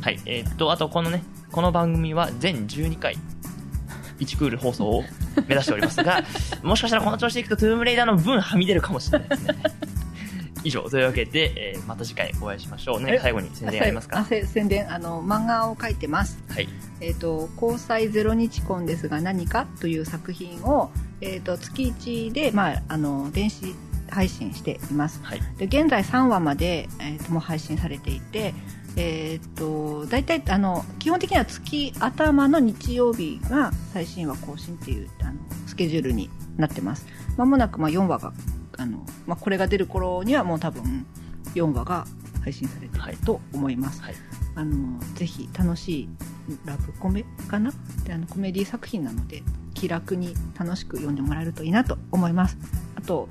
[0.01, 0.21] はい。
[0.27, 1.23] えーっと、あとこのね、
[1.53, 3.17] この番組は全12回、
[4.19, 5.05] 1クール放送を
[5.47, 6.25] 目指しておりますが、
[6.63, 9.55] もしかしたらこの調子でいくとトゥームレイダーの分はみ出るかもしれないですね。
[10.65, 13.01] 以上、というわけで、えーまた次回お会いしましょう。
[13.01, 16.69] 何か最後に宣伝ありますあかせ宣伝あの漫画を描いてますはい。
[17.01, 23.75] えっ、と交際ゼロ日婚ですが何かという作品をえっ、と月1でまああの電子
[24.11, 25.21] 配信しています。
[25.23, 25.41] はい。
[25.59, 28.55] で現在3話まで、えーともう配信されていて
[28.97, 35.33] えっ、と大体あの基本的には月頭の日曜日が最新話更新っていうあの
[35.67, 37.07] スケジュールになってます。
[37.37, 38.33] まもなくまあ4話が
[38.79, 41.07] あの、まあ、これが出る頃にはもう多分
[41.55, 42.07] 4話が
[42.43, 43.13] 配信されてはい。
[43.13, 44.15] ると思います、はい。
[44.55, 46.09] あのぜひ楽しい
[46.65, 47.71] ラブコメかな？
[48.05, 49.43] であのコメディ作品なので
[49.79, 52.59] 気楽に楽しく読んでもらえるといいなと思います
[52.97, 53.29] あと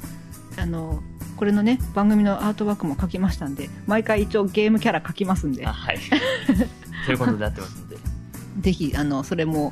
[0.57, 1.03] あの
[1.35, 5.99] これのね番組のアートワークも書きましたんで毎回一応ゲームキャラ書きますんであ、はい。
[7.05, 7.97] ということになってますので。
[8.59, 9.71] ぜひあのそれも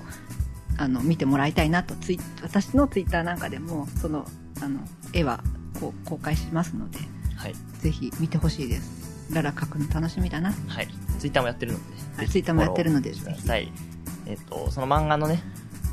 [0.78, 4.28] あの見てもらいたいなとツイ私のツイッターなんかでもその
[4.62, 4.80] あの
[5.12, 5.44] 絵は
[5.80, 7.00] こう公開しますので
[7.36, 7.56] はい。
[7.80, 10.88] ぜひ見てほしいですララ描くの楽しみだなはい。
[11.18, 13.72] ツイッターもやってるので、はいぜひ Twitter もやってるのでフォローしてください。
[14.28, 15.44] えっ、と、その漫画のね、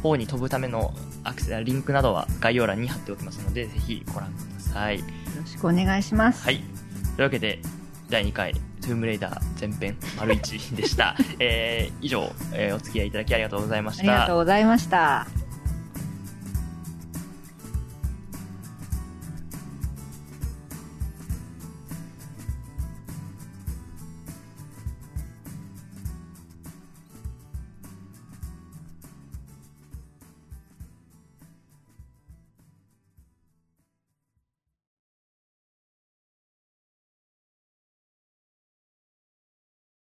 [0.02, 0.92] 方に飛ぶための
[1.24, 4.98] アクセス、リンクなどは概要欄に貼っておきますので、ぜひご覧ください。
[4.98, 5.04] よ
[5.38, 6.56] ろしくお願いします、はい。
[6.56, 6.64] とい
[7.18, 7.60] うわけで、
[8.10, 11.16] 第2回、トゥームレイダー前編、丸1でした。
[11.38, 14.02] えー、以上、えーお付き合いいただきありがとうございました。
[14.02, 15.41] ありがとうございました